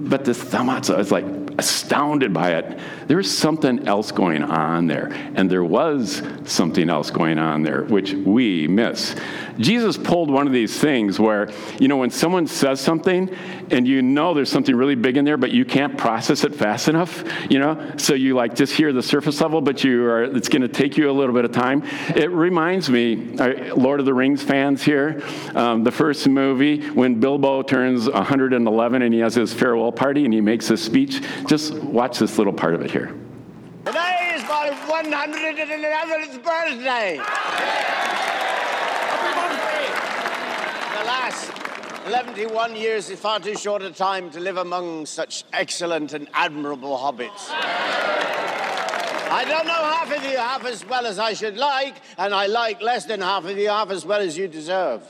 but 0.08 0.24
this 0.24 0.42
Thaumazo 0.42 0.98
is 0.98 1.10
like 1.10 1.24
astounded 1.58 2.32
by 2.32 2.52
it. 2.52 2.78
There's 3.08 3.30
something 3.30 3.86
else 3.88 4.12
going 4.12 4.42
on 4.42 4.86
there. 4.86 5.12
And 5.34 5.50
there 5.50 5.64
was 5.64 6.22
something 6.44 6.88
else 6.88 7.10
going 7.10 7.38
on 7.38 7.62
there, 7.62 7.84
which 7.84 8.12
we 8.12 8.68
miss. 8.68 9.16
Jesus 9.58 9.96
pulled 9.96 10.30
one 10.30 10.46
of 10.46 10.52
these 10.52 10.78
things 10.78 11.18
where, 11.18 11.50
you 11.80 11.88
know, 11.88 11.96
when 11.96 12.10
someone 12.10 12.46
says 12.46 12.80
something 12.80 13.34
and 13.70 13.86
you 13.86 14.02
know 14.02 14.34
there's 14.34 14.50
something 14.50 14.74
really 14.74 14.94
big 14.94 15.16
in 15.16 15.24
there, 15.24 15.36
but 15.36 15.50
you 15.50 15.64
can't 15.64 15.96
process 15.98 16.44
it 16.44 16.54
fast 16.54 16.88
enough, 16.88 17.24
you 17.50 17.58
know, 17.58 17.92
so 17.96 18.14
you 18.14 18.34
like 18.34 18.54
just 18.54 18.72
hear 18.74 18.92
the 18.92 19.02
surface 19.02 19.40
level, 19.40 19.60
but 19.60 19.82
you 19.82 20.04
are, 20.04 20.24
it's 20.24 20.48
going 20.48 20.62
to 20.62 20.68
take 20.68 20.96
you 20.96 21.10
a 21.10 21.12
little 21.12 21.34
bit 21.34 21.44
of 21.44 21.52
time. 21.52 21.82
It 22.14 22.30
reminds 22.30 22.88
me, 22.88 23.16
Lord 23.76 24.00
of 24.00 24.06
the 24.06 24.14
Rings 24.14 24.42
fans 24.42 24.82
here, 24.82 25.22
um, 25.54 25.84
the 25.84 25.92
first 25.92 26.28
movie 26.28 26.88
when 26.90 27.20
Bilbo 27.20 27.62
turns 27.62 28.08
111 28.08 29.02
and 29.02 29.12
he 29.12 29.20
has 29.20 29.34
his 29.34 29.52
farewell 29.52 29.92
party 29.92 30.24
and 30.24 30.32
he 30.32 30.40
makes 30.40 30.68
his 30.68 30.82
speech. 30.82 31.20
Just 31.46 31.74
watch 31.74 32.18
this 32.18 32.38
little 32.38 32.52
part 32.52 32.74
of 32.74 32.82
it 32.82 32.90
here. 32.90 33.14
Today 33.84 34.32
is 34.34 34.42
my 34.44 34.70
111th 34.88 36.44
birthday. 36.44 37.97
Alas, 41.08 41.50
71 42.04 42.76
years 42.76 43.08
is 43.08 43.18
far 43.18 43.40
too 43.40 43.56
short 43.56 43.80
a 43.80 43.90
time 43.90 44.28
to 44.30 44.40
live 44.40 44.58
among 44.58 45.06
such 45.06 45.42
excellent 45.54 46.12
and 46.12 46.28
admirable 46.34 46.98
hobbits. 46.98 47.48
I 49.30 49.42
don't 49.48 49.66
know 49.66 49.72
half 49.72 50.14
of 50.14 50.22
you 50.22 50.36
half 50.36 50.66
as 50.66 50.84
well 50.84 51.06
as 51.06 51.18
I 51.18 51.32
should 51.32 51.56
like, 51.56 51.94
and 52.18 52.34
I 52.34 52.44
like 52.44 52.82
less 52.82 53.06
than 53.06 53.22
half 53.22 53.46
of 53.46 53.56
you 53.56 53.70
half 53.70 53.90
as 53.90 54.04
well 54.04 54.20
as 54.20 54.36
you 54.36 54.48
deserve. 54.48 55.00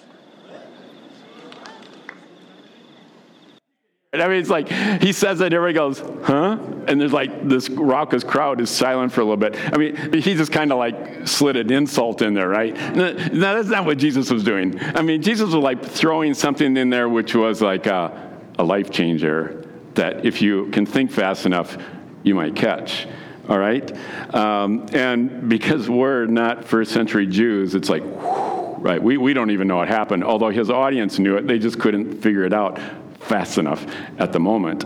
I 4.15 4.27
mean, 4.27 4.39
it's 4.39 4.49
like 4.49 4.71
he 5.03 5.13
says 5.13 5.41
that, 5.41 5.53
everybody 5.53 5.75
goes, 5.75 5.99
huh? 6.25 6.59
And 6.87 6.99
there's 6.99 7.13
like 7.13 7.47
this 7.47 7.69
raucous 7.69 8.25
crowd 8.25 8.59
is 8.59 8.71
silent 8.71 9.13
for 9.13 9.21
a 9.21 9.25
little 9.25 9.37
bit. 9.37 9.55
I 9.71 9.77
mean, 9.77 10.15
he 10.15 10.35
just 10.35 10.51
kind 10.51 10.73
of 10.73 10.79
like 10.79 11.29
slid 11.29 11.57
an 11.57 11.71
insult 11.71 12.23
in 12.23 12.33
there, 12.33 12.49
right? 12.49 12.75
No, 12.97 13.13
that's 13.13 13.69
not 13.69 13.85
what 13.85 13.99
Jesus 13.99 14.31
was 14.31 14.43
doing. 14.43 14.81
I 14.81 15.03
mean, 15.03 15.21
Jesus 15.21 15.53
was 15.53 15.57
like 15.57 15.85
throwing 15.85 16.33
something 16.33 16.75
in 16.79 16.89
there 16.89 17.07
which 17.07 17.35
was 17.35 17.61
like 17.61 17.87
a, 17.87 18.41
a 18.59 18.65
life 18.65 18.91
changer 18.91 19.67
that 19.93 20.25
if 20.25 20.41
you 20.41 20.71
can 20.71 20.87
think 20.87 21.11
fast 21.11 21.45
enough, 21.45 21.77
you 22.23 22.35
might 22.35 22.57
catch. 22.57 23.07
All 23.47 23.59
right? 23.59 23.93
Um, 24.35 24.87
and 24.95 25.51
because 25.51 25.91
we're 25.91 26.25
not 26.25 26.65
first 26.65 26.93
century 26.93 27.27
Jews, 27.27 27.75
it's 27.75 27.91
like, 27.91 28.05
whew, 28.05 28.77
right? 28.79 29.03
We, 29.03 29.19
we 29.19 29.35
don't 29.35 29.51
even 29.51 29.69
know 29.69 29.77
what 29.77 29.89
happened. 29.89 30.25
Although 30.25 30.51
his 30.51 30.71
audience 30.71 31.19
knew 31.19 31.37
it, 31.37 31.47
they 31.47 31.59
just 31.59 31.79
couldn't 31.79 32.23
figure 32.23 32.45
it 32.45 32.55
out 32.55 32.81
fast 33.21 33.59
enough 33.59 33.87
at 34.19 34.33
the 34.33 34.41
moment. 34.41 34.85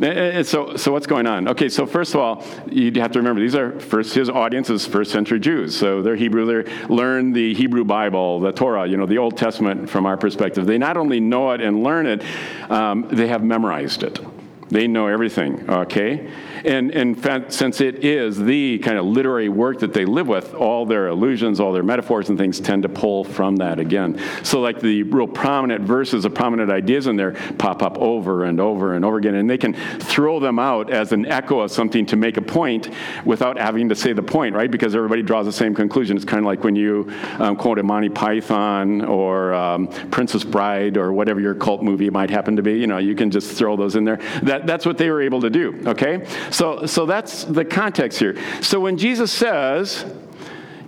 Eh, 0.00 0.06
eh, 0.06 0.38
eh, 0.38 0.42
so, 0.42 0.76
so 0.76 0.92
what's 0.92 1.06
going 1.06 1.26
on? 1.26 1.48
Okay, 1.48 1.70
so 1.70 1.86
first 1.86 2.14
of 2.14 2.20
all, 2.20 2.44
you 2.70 2.92
have 3.00 3.12
to 3.12 3.18
remember 3.18 3.40
these 3.40 3.54
are 3.54 3.80
first 3.80 4.14
his 4.14 4.28
audience 4.28 4.68
is 4.68 4.86
first 4.86 5.10
century 5.10 5.40
Jews, 5.40 5.74
so 5.74 6.02
they're 6.02 6.16
Hebrew. 6.16 6.44
They 6.44 6.70
learn 6.88 7.32
the 7.32 7.54
Hebrew 7.54 7.84
Bible, 7.84 8.40
the 8.40 8.52
Torah, 8.52 8.86
you 8.86 8.98
know, 8.98 9.06
the 9.06 9.16
Old 9.16 9.38
Testament 9.38 9.88
from 9.88 10.04
our 10.04 10.18
perspective. 10.18 10.66
They 10.66 10.76
not 10.76 10.98
only 10.98 11.18
know 11.18 11.50
it 11.52 11.62
and 11.62 11.82
learn 11.82 12.06
it, 12.06 12.22
um, 12.68 13.08
they 13.10 13.28
have 13.28 13.42
memorized 13.42 14.02
it. 14.02 14.20
They 14.68 14.86
know 14.86 15.06
everything, 15.06 15.68
okay? 15.70 16.30
And 16.66 16.90
in 16.90 17.14
fact, 17.14 17.52
since 17.52 17.80
it 17.80 18.04
is 18.04 18.38
the 18.38 18.78
kind 18.78 18.98
of 18.98 19.06
literary 19.06 19.48
work 19.48 19.78
that 19.80 19.94
they 19.94 20.04
live 20.04 20.26
with, 20.26 20.52
all 20.52 20.84
their 20.84 21.08
allusions, 21.08 21.60
all 21.60 21.72
their 21.72 21.84
metaphors 21.84 22.28
and 22.28 22.36
things 22.36 22.58
tend 22.58 22.82
to 22.82 22.88
pull 22.88 23.22
from 23.22 23.56
that 23.56 23.78
again. 23.78 24.20
So, 24.42 24.60
like 24.60 24.80
the 24.80 25.04
real 25.04 25.28
prominent 25.28 25.84
verses 25.84 26.24
of 26.24 26.34
prominent 26.34 26.70
ideas 26.70 27.06
in 27.06 27.16
there 27.16 27.32
pop 27.58 27.82
up 27.82 27.98
over 27.98 28.44
and 28.44 28.60
over 28.60 28.94
and 28.94 29.04
over 29.04 29.16
again, 29.18 29.36
and 29.36 29.48
they 29.48 29.58
can 29.58 29.74
throw 30.00 30.40
them 30.40 30.58
out 30.58 30.90
as 30.90 31.12
an 31.12 31.26
echo 31.26 31.60
of 31.60 31.70
something 31.70 32.04
to 32.06 32.16
make 32.16 32.36
a 32.36 32.42
point 32.42 32.88
without 33.24 33.58
having 33.58 33.88
to 33.88 33.94
say 33.94 34.12
the 34.12 34.22
point, 34.22 34.54
right? 34.54 34.70
Because 34.70 34.96
everybody 34.96 35.22
draws 35.22 35.46
the 35.46 35.52
same 35.52 35.74
conclusion. 35.74 36.16
It's 36.16 36.24
kind 36.26 36.40
of 36.40 36.46
like 36.46 36.64
when 36.64 36.74
you 36.74 37.12
um, 37.38 37.54
quote 37.54 37.78
a 37.78 37.82
Monty 37.84 38.08
Python 38.08 39.02
or 39.04 39.54
um, 39.54 39.86
Princess 40.10 40.42
Bride 40.42 40.96
or 40.96 41.12
whatever 41.12 41.40
your 41.40 41.54
cult 41.54 41.82
movie 41.82 42.10
might 42.10 42.30
happen 42.30 42.56
to 42.56 42.62
be. 42.62 42.72
You 42.72 42.88
know, 42.88 42.98
you 42.98 43.14
can 43.14 43.30
just 43.30 43.56
throw 43.56 43.76
those 43.76 43.94
in 43.94 44.04
there. 44.04 44.16
That, 44.42 44.66
that's 44.66 44.84
what 44.84 44.98
they 44.98 45.10
were 45.10 45.22
able 45.22 45.40
to 45.42 45.50
do, 45.50 45.80
okay? 45.86 46.26
So, 46.56 46.86
so 46.86 47.04
that's 47.04 47.44
the 47.44 47.66
context 47.66 48.18
here. 48.18 48.34
So 48.62 48.80
when 48.80 48.96
Jesus 48.96 49.30
says, 49.30 50.06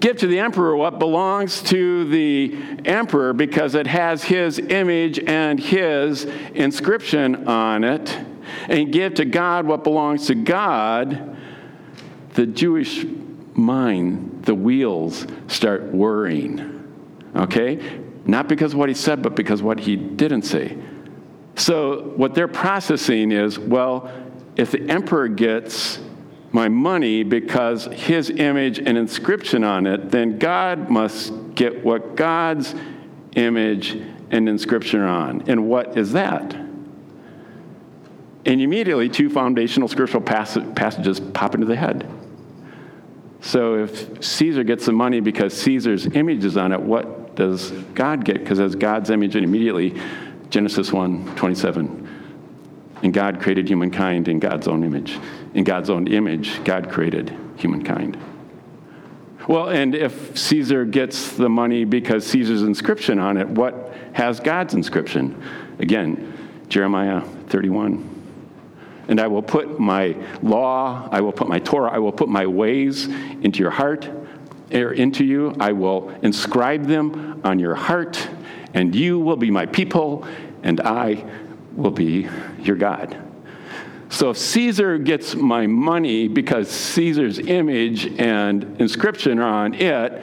give 0.01 0.17
to 0.17 0.27
the 0.27 0.39
emperor 0.39 0.75
what 0.75 0.99
belongs 0.99 1.63
to 1.65 2.09
the 2.09 2.57
emperor 2.87 3.35
because 3.35 3.75
it 3.75 3.87
has 3.87 4.25
his 4.25 4.59
image 4.59 5.19
and 5.19 5.61
his 5.61 6.25
inscription 6.55 7.47
on 7.47 7.85
it, 7.85 8.19
and 8.71 8.91
give 8.91 9.13
to 9.17 9.27
God 9.27 9.67
what 9.67 9.85
belongs 9.85 10.29
to 10.29 10.35
God, 10.35 11.37
the 12.33 12.47
Jewish 12.47 13.05
mind, 13.53 14.45
the 14.47 14.55
wheels 14.55 15.27
start 15.49 15.93
whirring. 15.93 16.83
Okay? 17.37 18.01
Not 18.25 18.49
because 18.49 18.73
of 18.73 18.79
what 18.79 18.89
he 18.89 18.95
said, 18.95 19.21
but 19.21 19.37
because 19.37 19.63
what 19.63 19.81
he 19.81 19.97
didn't 19.97 20.43
say. 20.43 20.79
So 21.57 22.15
what 22.17 22.35
they're 22.35 22.49
processing 22.49 23.33
is 23.33 23.59
well, 23.59 24.11
if 24.59 24.73
the 24.73 24.91
emperor 24.91 25.29
gets 25.29 26.01
my 26.51 26.69
money 26.69 27.23
because 27.23 27.85
his 27.87 28.29
image 28.29 28.79
and 28.79 28.99
inscription 28.99 29.63
on 29.63 29.87
it, 29.87 30.11
then 30.11 30.39
God 30.39 30.91
must 30.91 31.33
get 31.55 31.85
what 31.85 32.17
God's 32.17 32.75
image 33.37 33.93
and 34.31 34.49
inscription 34.49 35.01
on. 35.01 35.45
And 35.47 35.69
what 35.69 35.97
is 35.97 36.13
that? 36.13 36.55
And 38.45 38.61
immediately, 38.63 39.09
two 39.09 39.31
foundational 39.31 39.89
scriptural 39.89 40.23
passages 40.23 41.21
pop 41.21 41.55
into 41.55 41.67
the 41.67 41.77
head. 41.77 42.11
So 43.41 43.77
if 43.77 44.25
Caesar 44.25 44.65
gets 44.65 44.87
the 44.87 44.93
money 44.93 45.21
because 45.21 45.55
Caesar's 45.63 46.07
image 46.07 46.45
is 46.45 46.57
on 46.57 46.73
it, 46.73 46.81
what 46.81 47.37
does 47.37 47.71
God 47.95 48.25
get? 48.25 48.39
Because 48.39 48.59
as 48.59 48.75
God's 48.75 49.11
image, 49.11 49.37
and 49.37 49.45
immediately, 49.45 50.01
Genesis 50.51 50.93
1 50.93 51.37
27. 51.37 52.08
And 53.03 53.15
God 53.15 53.41
created 53.41 53.69
humankind 53.69 54.29
in 54.29 54.39
God's 54.39 54.67
own 54.67 54.83
image. 54.83 55.19
In 55.55 55.65
God's 55.65 55.91
own 55.91 56.09
image, 56.09 56.63
God 56.65 56.91
created 56.91 57.37
humankind. 57.57 58.19
Well, 59.47 59.69
and 59.69 59.95
if 59.95 60.37
Caesar 60.37 60.85
gets 60.85 61.33
the 61.33 61.49
money 61.49 61.85
because 61.85 62.27
Caesar's 62.27 62.63
inscription 62.63 63.19
on 63.19 63.37
it, 63.37 63.49
what 63.49 63.95
has 64.13 64.41
God's 64.41 64.75
inscription? 64.75 65.43
Again, 65.79 66.35
Jeremiah 66.69 67.23
31. 67.49 68.17
And 69.09 69.19
I 69.19 69.27
will 69.27 69.43
put 69.43 69.81
my 69.81 70.15
law, 70.43 71.09
I 71.11 71.23
will 71.23 71.33
put 71.33 71.49
my 71.49 71.61
Torah, 71.61 71.91
I 71.91 71.99
will 71.99 72.13
put 72.13 72.29
my 72.29 72.47
ways 72.47 73.07
into 73.07 73.61
your 73.61 73.71
heart, 73.71 74.11
or 74.71 74.93
into 74.93 75.25
you. 75.25 75.55
I 75.59 75.73
will 75.73 76.11
inscribe 76.23 76.85
them 76.85 77.41
on 77.43 77.59
your 77.59 77.75
heart, 77.75 78.29
and 78.75 78.95
you 78.95 79.19
will 79.19 79.37
be 79.37 79.51
my 79.51 79.65
people, 79.65 80.27
and 80.63 80.81
I 80.83 81.25
will 81.79 81.93
be 81.93 82.29
your 82.61 82.77
God. 82.77 83.17
So 84.11 84.31
if 84.31 84.39
Caesar 84.39 84.99
gets 84.99 85.35
my 85.35 85.67
money 85.67 86.29
because 86.29 86.71
Caesar's 86.71 87.39
image 87.39 88.07
and 88.19 88.81
inscription 88.81 89.39
are 89.39 89.65
on 89.65 89.75
it, 89.75 90.23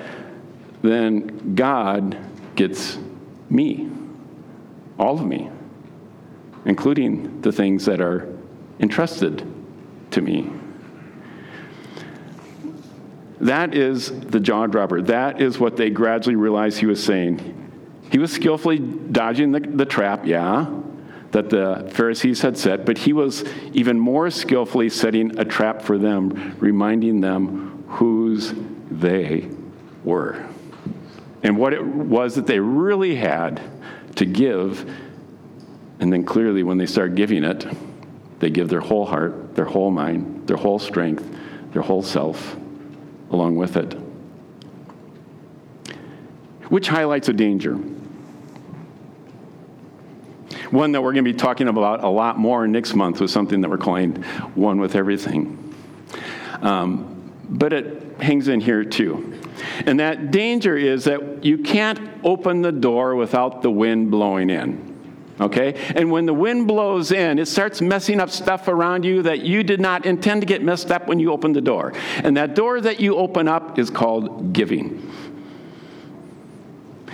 then 0.81 1.55
God 1.55 2.17
gets 2.55 2.97
me, 3.49 3.89
all 4.97 5.19
of 5.19 5.25
me, 5.25 5.49
including 6.65 7.41
the 7.41 7.51
things 7.51 7.85
that 7.85 8.01
are 8.01 8.27
entrusted 8.79 9.47
to 10.11 10.21
me. 10.21 10.51
That 13.39 13.75
is 13.75 14.19
the 14.21 14.39
jaw 14.39 14.65
dropper. 14.65 15.01
That 15.03 15.41
is 15.41 15.59
what 15.59 15.77
they 15.77 15.89
gradually 15.89 16.35
realized 16.35 16.79
he 16.79 16.85
was 16.85 17.03
saying. 17.03 17.51
He 18.11 18.17
was 18.17 18.31
skillfully 18.31 18.79
dodging 18.79 19.51
the, 19.51 19.59
the 19.59 19.85
trap, 19.85 20.25
yeah, 20.25 20.65
that 21.35 21.49
the 21.49 21.85
Pharisees 21.93 22.39
had 22.39 22.57
set, 22.57 22.85
but 22.85 22.97
he 22.97 23.11
was 23.11 23.43
even 23.73 23.99
more 23.99 24.29
skillfully 24.29 24.89
setting 24.89 25.37
a 25.37 25.43
trap 25.43 25.81
for 25.81 25.97
them, 25.97 26.55
reminding 26.59 27.19
them 27.19 27.83
whose 27.89 28.53
they 28.89 29.49
were 30.05 30.47
and 31.43 31.57
what 31.57 31.73
it 31.73 31.85
was 31.85 32.35
that 32.35 32.47
they 32.47 32.59
really 32.61 33.15
had 33.15 33.61
to 34.15 34.25
give. 34.25 34.89
And 35.99 36.11
then 36.11 36.23
clearly, 36.23 36.63
when 36.63 36.77
they 36.77 36.85
start 36.85 37.15
giving 37.15 37.43
it, 37.43 37.67
they 38.39 38.49
give 38.49 38.69
their 38.69 38.79
whole 38.79 39.05
heart, 39.05 39.55
their 39.55 39.65
whole 39.65 39.91
mind, 39.91 40.47
their 40.47 40.55
whole 40.55 40.79
strength, 40.79 41.29
their 41.73 41.81
whole 41.81 42.01
self 42.01 42.55
along 43.29 43.57
with 43.57 43.75
it. 43.75 43.91
Which 46.69 46.87
highlights 46.87 47.27
a 47.27 47.33
danger. 47.33 47.77
One 50.71 50.91
that 50.93 51.01
we're 51.01 51.13
going 51.13 51.25
to 51.25 51.32
be 51.32 51.38
talking 51.38 51.67
about 51.67 52.04
a 52.04 52.10
lot 52.10 52.38
more 52.39 52.67
next 52.67 52.95
month 52.95 53.21
was 53.21 53.32
something 53.32 53.62
that 53.62 53.69
we're 53.69 53.78
calling 53.78 54.15
One 54.56 54.80
with 54.80 54.95
Everything. 54.95 55.73
Um, 56.62 57.34
but 57.49 57.73
it 57.73 58.19
hangs 58.19 58.47
in 58.47 58.60
here 58.60 58.84
too. 58.84 59.39
And 59.86 59.99
that 59.99 60.32
danger 60.32 60.75
is 60.75 61.06
that 61.06 61.43
you 61.43 61.60
can't 61.60 61.99
open 62.23 62.62
the 62.62 62.71
door 62.71 63.15
without 63.15 63.62
the 63.62 63.71
wind 63.71 64.12
blowing 64.12 64.49
in. 64.49 64.93
Okay? 65.39 65.73
And 65.95 66.12
when 66.12 66.25
the 66.25 66.34
wind 66.34 66.67
blows 66.67 67.12
in, 67.12 67.39
it 67.39 67.47
starts 67.47 67.82
messing 67.82 68.19
up 68.19 68.30
stuff 68.30 68.67
around 68.67 69.04
you 69.04 69.21
that 69.23 69.41
you 69.41 69.63
did 69.63 69.80
not 69.80 70.06
intend 70.06 70.41
to 70.41 70.45
get 70.45 70.63
messed 70.63 70.91
up 70.91 71.08
when 71.08 71.19
you 71.19 71.32
opened 71.32 71.56
the 71.56 71.62
door. 71.62 71.93
And 72.23 72.38
that 72.38 72.56
door 72.56 72.80
that 72.82 72.99
you 72.99 73.17
open 73.17 73.47
up 73.47 73.78
is 73.78 73.89
called 73.89 74.54
giving. 74.54 75.12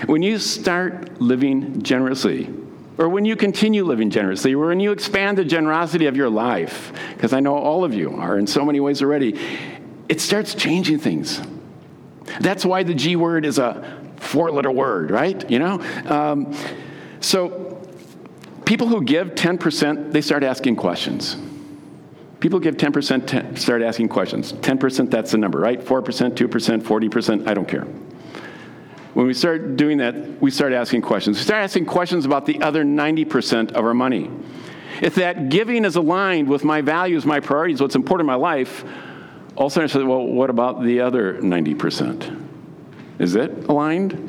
When 0.06 0.22
you 0.22 0.38
start 0.40 1.20
living 1.22 1.82
generously, 1.82 2.50
or 2.98 3.10
when 3.10 3.26
you 3.26 3.36
continue 3.36 3.84
living 3.84 4.10
generously, 4.10 4.54
or 4.54 4.68
when 4.68 4.80
you 4.80 4.92
expand 4.92 5.38
the 5.38 5.46
generosity 5.46 6.06
of 6.08 6.16
your 6.16 6.30
life, 6.30 6.92
because 7.16 7.34
I 7.34 7.40
know 7.40 7.56
all 7.56 7.84
of 7.84 7.94
you 7.94 8.16
are 8.16 8.38
in 8.38 8.48
so 8.48 8.66
many 8.66 8.80
ways 8.80 9.02
already, 9.02 9.40
it 10.10 10.20
starts 10.20 10.54
changing 10.54 11.00
things. 11.00 11.42
That's 12.40 12.66
why 12.66 12.84
the 12.84 12.94
G 12.94 13.16
word 13.16 13.46
is 13.46 13.60
a 13.60 14.00
four 14.18 14.52
letter 14.52 14.72
word, 14.72 15.12
right? 15.12 15.50
You 15.50 15.60
know? 15.60 15.82
Um, 16.06 16.56
so, 17.22 17.82
people 18.66 18.88
who 18.88 19.04
give 19.04 19.30
10%, 19.36 20.12
they 20.12 20.22
start 20.22 20.44
asking 20.44 20.76
questions. 20.76 21.38
People 22.40 22.60
give 22.60 22.76
10%, 22.76 23.58
start 23.58 23.82
asking 23.84 24.10
questions. 24.10 24.54
10%, 24.54 25.12
that's 25.12 25.32
the 25.32 25.38
number, 25.38 25.60
right? 25.60 25.80
4%, 25.80 26.32
2%, 26.32 26.82
40%, 26.82 27.48
I 27.48 27.54
don't 27.54 27.68
care. 27.68 27.88
When 29.14 29.28
we 29.28 29.34
start 29.34 29.76
doing 29.76 29.98
that, 29.98 30.42
we 30.42 30.52
start 30.52 30.72
asking 30.72 31.02
questions. 31.02 31.38
We 31.38 31.44
start 31.44 31.64
asking 31.64 31.86
questions 31.86 32.26
about 32.26 32.46
the 32.46 32.62
other 32.62 32.84
90% 32.84 33.74
of 33.74 33.84
our 33.84 33.94
money. 33.94 34.30
If 35.02 35.16
that 35.16 35.50
giving 35.50 35.84
is 35.84 35.96
aligned 35.96 36.48
with 36.48 36.64
my 36.64 36.82
values, 36.82 37.26
my 37.26 37.40
priorities, 37.40 37.82
what's 37.82 37.96
important 37.96 38.22
in 38.22 38.28
my 38.28 38.36
life, 38.36 38.86
all 39.56 39.68
of 39.68 39.72
a 39.72 39.74
sudden 39.74 39.90
I 39.90 39.94
say, 39.94 40.04
well, 40.04 40.26
what 40.26 40.50
about 40.50 40.82
the 40.84 41.02
other 41.02 41.40
90%? 41.40 42.48
Is 43.20 43.36
it 43.36 43.52
aligned? 43.68 44.28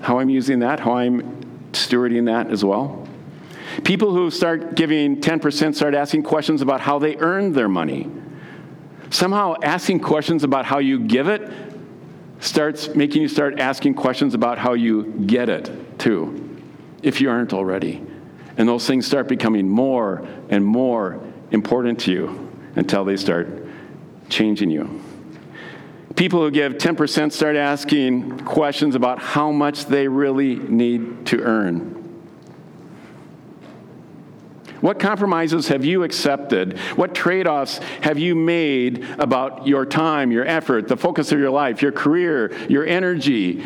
How 0.00 0.18
I'm 0.18 0.30
using 0.30 0.60
that, 0.60 0.80
how 0.80 0.94
I'm 0.94 1.22
stewarding 1.72 2.26
that 2.26 2.50
as 2.50 2.64
well? 2.64 3.06
People 3.84 4.12
who 4.12 4.30
start 4.30 4.74
giving 4.74 5.20
10% 5.20 5.74
start 5.76 5.94
asking 5.94 6.24
questions 6.24 6.60
about 6.60 6.80
how 6.80 6.98
they 6.98 7.16
earn 7.18 7.52
their 7.52 7.68
money. 7.68 8.10
Somehow 9.10 9.54
asking 9.62 10.00
questions 10.00 10.42
about 10.42 10.64
how 10.64 10.78
you 10.78 10.98
give 10.98 11.28
it 11.28 11.42
starts 12.40 12.94
making 12.94 13.22
you 13.22 13.28
start 13.28 13.60
asking 13.60 13.94
questions 13.94 14.34
about 14.34 14.58
how 14.58 14.72
you 14.72 15.04
get 15.26 15.48
it, 15.48 15.98
too, 15.98 16.60
if 17.02 17.20
you 17.20 17.30
aren't 17.30 17.52
already. 17.52 18.02
And 18.56 18.68
those 18.68 18.86
things 18.86 19.06
start 19.06 19.28
becoming 19.28 19.68
more 19.68 20.26
and 20.48 20.64
more 20.64 21.20
important 21.50 22.00
to 22.00 22.12
you 22.12 22.52
until 22.76 23.04
they 23.04 23.16
start 23.16 23.48
changing 24.28 24.70
you. 24.70 25.02
People 26.16 26.40
who 26.40 26.50
give 26.50 26.74
10% 26.74 27.32
start 27.32 27.56
asking 27.56 28.40
questions 28.40 28.94
about 28.94 29.18
how 29.18 29.50
much 29.50 29.86
they 29.86 30.08
really 30.08 30.56
need 30.56 31.26
to 31.26 31.40
earn. 31.40 31.99
What 34.80 34.98
compromises 34.98 35.68
have 35.68 35.84
you 35.84 36.02
accepted? 36.02 36.78
What 36.96 37.14
trade 37.14 37.46
offs 37.46 37.78
have 38.02 38.18
you 38.18 38.34
made 38.34 39.04
about 39.18 39.66
your 39.66 39.84
time, 39.84 40.32
your 40.32 40.46
effort, 40.46 40.88
the 40.88 40.96
focus 40.96 41.32
of 41.32 41.38
your 41.38 41.50
life, 41.50 41.82
your 41.82 41.92
career, 41.92 42.52
your 42.68 42.86
energy 42.86 43.64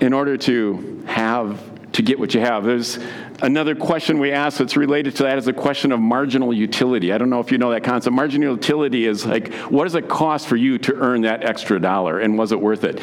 in 0.00 0.12
order 0.12 0.36
to 0.36 1.04
have 1.06 1.72
to 1.92 2.02
get 2.02 2.18
what 2.18 2.34
you 2.34 2.40
have. 2.40 2.64
There's 2.64 2.98
another 3.42 3.74
question 3.74 4.18
we 4.18 4.32
ask 4.32 4.58
that's 4.58 4.76
related 4.76 5.16
to 5.16 5.24
that 5.24 5.38
is 5.38 5.46
a 5.46 5.52
question 5.52 5.92
of 5.92 6.00
marginal 6.00 6.52
utility. 6.52 7.12
I 7.12 7.18
don't 7.18 7.30
know 7.30 7.40
if 7.40 7.52
you 7.52 7.58
know 7.58 7.70
that 7.70 7.84
concept. 7.84 8.14
Marginal 8.14 8.54
utility 8.54 9.06
is 9.06 9.26
like, 9.26 9.52
what 9.68 9.84
does 9.84 9.94
it 9.94 10.08
cost 10.08 10.48
for 10.48 10.56
you 10.56 10.78
to 10.78 10.94
earn 10.94 11.22
that 11.22 11.44
extra 11.44 11.78
dollar, 11.78 12.18
and 12.18 12.38
was 12.38 12.52
it 12.52 12.60
worth 12.60 12.84
it? 12.84 13.00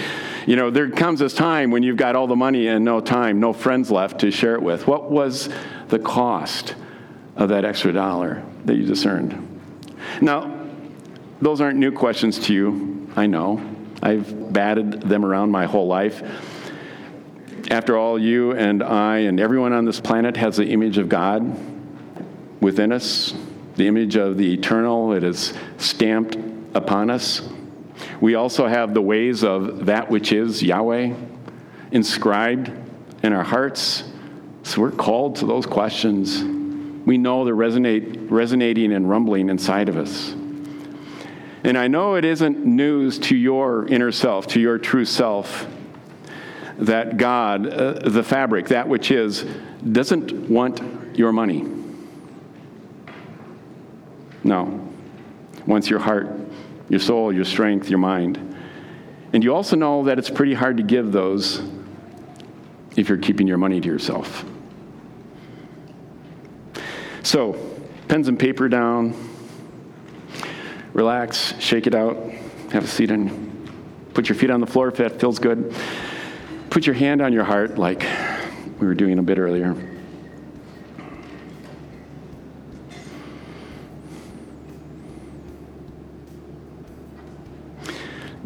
You 0.47 0.55
know, 0.55 0.69
there 0.71 0.89
comes 0.89 1.19
this 1.19 1.33
time 1.33 1.71
when 1.71 1.83
you've 1.83 1.97
got 1.97 2.15
all 2.15 2.27
the 2.27 2.35
money 2.35 2.67
and 2.67 2.83
no 2.83 2.99
time, 2.99 3.39
no 3.39 3.53
friends 3.53 3.91
left 3.91 4.19
to 4.21 4.31
share 4.31 4.55
it 4.55 4.61
with. 4.61 4.87
What 4.87 5.11
was 5.11 5.49
the 5.89 5.99
cost 5.99 6.75
of 7.35 7.49
that 7.49 7.65
extra 7.65 7.91
dollar 7.93 8.43
that 8.65 8.75
you 8.75 8.85
just 8.85 9.05
earned? 9.05 9.45
Now, 10.21 10.67
those 11.41 11.61
aren't 11.61 11.77
new 11.77 11.91
questions 11.91 12.39
to 12.47 12.53
you, 12.53 13.11
I 13.15 13.27
know. 13.27 13.61
I've 14.01 14.53
batted 14.53 15.01
them 15.01 15.25
around 15.25 15.51
my 15.51 15.65
whole 15.65 15.87
life. 15.87 16.21
After 17.69 17.97
all, 17.97 18.17
you 18.17 18.53
and 18.53 18.81
I 18.81 19.19
and 19.19 19.39
everyone 19.39 19.73
on 19.73 19.85
this 19.85 19.99
planet 19.99 20.37
has 20.37 20.57
the 20.57 20.65
image 20.65 20.97
of 20.97 21.09
God 21.09 21.57
within 22.61 22.91
us, 22.91 23.33
the 23.75 23.87
image 23.87 24.15
of 24.15 24.37
the 24.37 24.53
eternal. 24.53 25.13
It 25.13 25.23
is 25.23 25.53
stamped 25.77 26.37
upon 26.73 27.09
us. 27.09 27.47
We 28.21 28.35
also 28.35 28.67
have 28.67 28.93
the 28.93 29.01
ways 29.01 29.43
of 29.43 29.85
that 29.85 30.09
which 30.09 30.31
is 30.31 30.63
Yahweh 30.63 31.13
inscribed 31.91 32.71
in 33.23 33.33
our 33.33 33.43
hearts. 33.43 34.03
So 34.69 34.81
we're 34.81 34.91
called 34.91 35.37
to 35.37 35.47
those 35.47 35.65
questions. 35.65 36.43
We 37.03 37.17
know 37.17 37.43
they're 37.43 37.55
resonate, 37.55 38.29
resonating 38.29 38.93
and 38.93 39.09
rumbling 39.09 39.49
inside 39.49 39.89
of 39.89 39.97
us. 39.97 40.29
And 41.63 41.75
I 41.75 41.87
know 41.87 42.13
it 42.13 42.23
isn't 42.23 42.63
news 42.63 43.17
to 43.17 43.35
your 43.35 43.87
inner 43.87 44.11
self, 44.11 44.45
to 44.49 44.59
your 44.59 44.77
true 44.77 45.05
self, 45.05 45.65
that 46.77 47.17
God, 47.17 47.65
uh, 47.65 47.93
the 48.07 48.21
fabric, 48.21 48.67
that 48.67 48.87
which 48.87 49.09
is, 49.09 49.43
doesn't 49.91 50.47
want 50.47 51.17
your 51.17 51.33
money. 51.33 51.65
No. 54.43 54.87
Wants 55.65 55.89
your 55.89 55.99
heart, 55.99 56.29
your 56.89 56.99
soul, 56.99 57.33
your 57.33 57.43
strength, 57.43 57.89
your 57.89 57.97
mind. 57.97 58.55
And 59.33 59.43
you 59.43 59.55
also 59.55 59.75
know 59.75 60.03
that 60.03 60.19
it's 60.19 60.29
pretty 60.29 60.53
hard 60.53 60.77
to 60.77 60.83
give 60.83 61.11
those 61.11 61.59
if 62.95 63.09
you're 63.09 63.17
keeping 63.17 63.47
your 63.47 63.57
money 63.57 63.81
to 63.81 63.87
yourself. 63.87 64.45
So, 67.23 67.53
pens 68.07 68.27
and 68.27 68.39
paper 68.39 68.69
down, 68.69 69.13
relax, 70.93 71.53
shake 71.59 71.85
it 71.85 71.93
out, 71.93 72.17
have 72.71 72.83
a 72.83 72.87
seat 72.87 73.11
and 73.11 73.69
put 74.13 74.29
your 74.29 74.35
feet 74.35 74.49
on 74.49 74.59
the 74.61 74.67
floor 74.67 74.87
if 74.87 74.95
that 74.97 75.19
feels 75.19 75.39
good. 75.39 75.73
Put 76.69 76.85
your 76.85 76.95
hand 76.95 77.21
on 77.21 77.33
your 77.33 77.43
heart 77.43 77.77
like 77.77 78.05
we 78.79 78.87
were 78.87 78.95
doing 78.95 79.19
a 79.19 79.23
bit 79.23 79.37
earlier. 79.37 79.75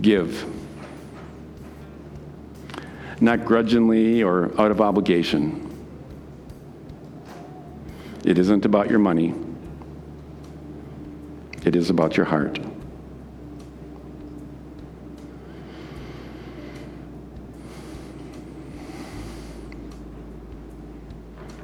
Give. 0.02 0.46
Not 3.22 3.46
grudgingly 3.46 4.22
or 4.24 4.52
out 4.60 4.72
of 4.72 4.82
obligation. 4.82 5.73
It 8.24 8.38
isn't 8.38 8.66
about 8.66 8.90
your 8.90 9.00
money, 9.00 9.34
it 11.66 11.76
is 11.76 11.90
about 11.90 12.16
your 12.16 12.26
heart. 12.26 12.60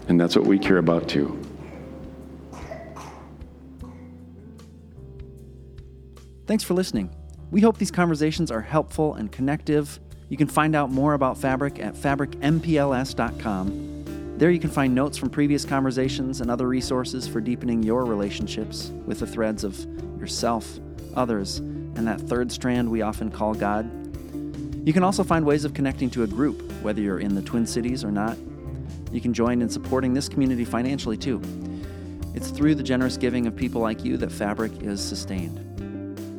And 0.10 0.20
that's 0.20 0.36
what 0.36 0.46
we 0.46 0.58
care 0.58 0.80
about 0.80 1.08
too. 1.08 1.40
Thanks 6.48 6.64
for 6.64 6.74
listening. 6.74 7.14
We 7.52 7.62
hope 7.62 7.78
these 7.78 7.92
conversations 7.92 8.50
are 8.50 8.62
helpful 8.62 9.14
and 9.14 9.32
connective. 9.32 10.00
You 10.30 10.38
can 10.38 10.48
find 10.48 10.76
out 10.76 10.92
more 10.92 11.14
about 11.14 11.38
Fabric 11.38 11.80
at 11.80 11.94
fabricmpls.com. 11.94 13.89
There 14.40 14.50
you 14.50 14.60
can 14.60 14.70
find 14.70 14.96
notes 14.96 15.18
from 15.18 15.30
previous 15.30 15.66
conversations 15.66 16.40
and 16.40 16.50
other 16.50 16.66
resources 16.66 17.28
for 17.28 17.42
deepening 17.42 17.84
your 17.84 18.06
relationships 18.06 18.90
with 19.06 19.20
the 19.20 19.28
threads 19.28 19.66
of 19.66 19.78
yourself, 20.18 20.80
others, 21.14 21.58
and 21.58 22.08
that 22.08 22.22
third 22.22 22.50
strand 22.50 22.90
we 22.90 23.02
often 23.02 23.30
call 23.32 23.54
God. 23.54 23.92
You 24.88 24.94
can 24.94 25.04
also 25.04 25.26
find 25.26 25.46
ways 25.46 25.66
of 25.66 25.74
connecting 25.74 26.10
to 26.12 26.24
a 26.24 26.28
group, 26.28 26.62
whether 26.82 27.02
you're 27.02 27.20
in 27.20 27.36
the 27.36 27.42
Twin 27.42 27.68
Cities 27.68 28.06
or 28.06 28.12
not. 28.12 28.38
You 29.12 29.20
can 29.20 29.34
join 29.34 29.62
in 29.62 29.68
supporting 29.68 30.14
this 30.14 30.30
community 30.30 30.64
financially 30.64 31.18
too. 31.18 31.42
It's 32.34 32.50
through 32.50 32.76
the 32.76 32.84
generous 32.84 33.18
giving 33.18 33.46
of 33.46 33.58
people 33.58 33.82
like 33.82 34.06
you 34.06 34.16
that 34.16 34.32
Fabric 34.32 34.72
is 34.82 35.02
sustained. 35.02 35.58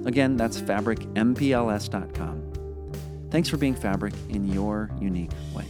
Again, 0.07 0.38
that's 0.38 0.59
fabricmpls.com. 0.59 2.53
Thanks 3.30 3.51
for 3.51 3.59
being 3.59 3.74
Fabric 3.74 4.14
in 4.30 4.48
your 4.48 4.90
unique 5.03 5.32
way. 5.55 5.66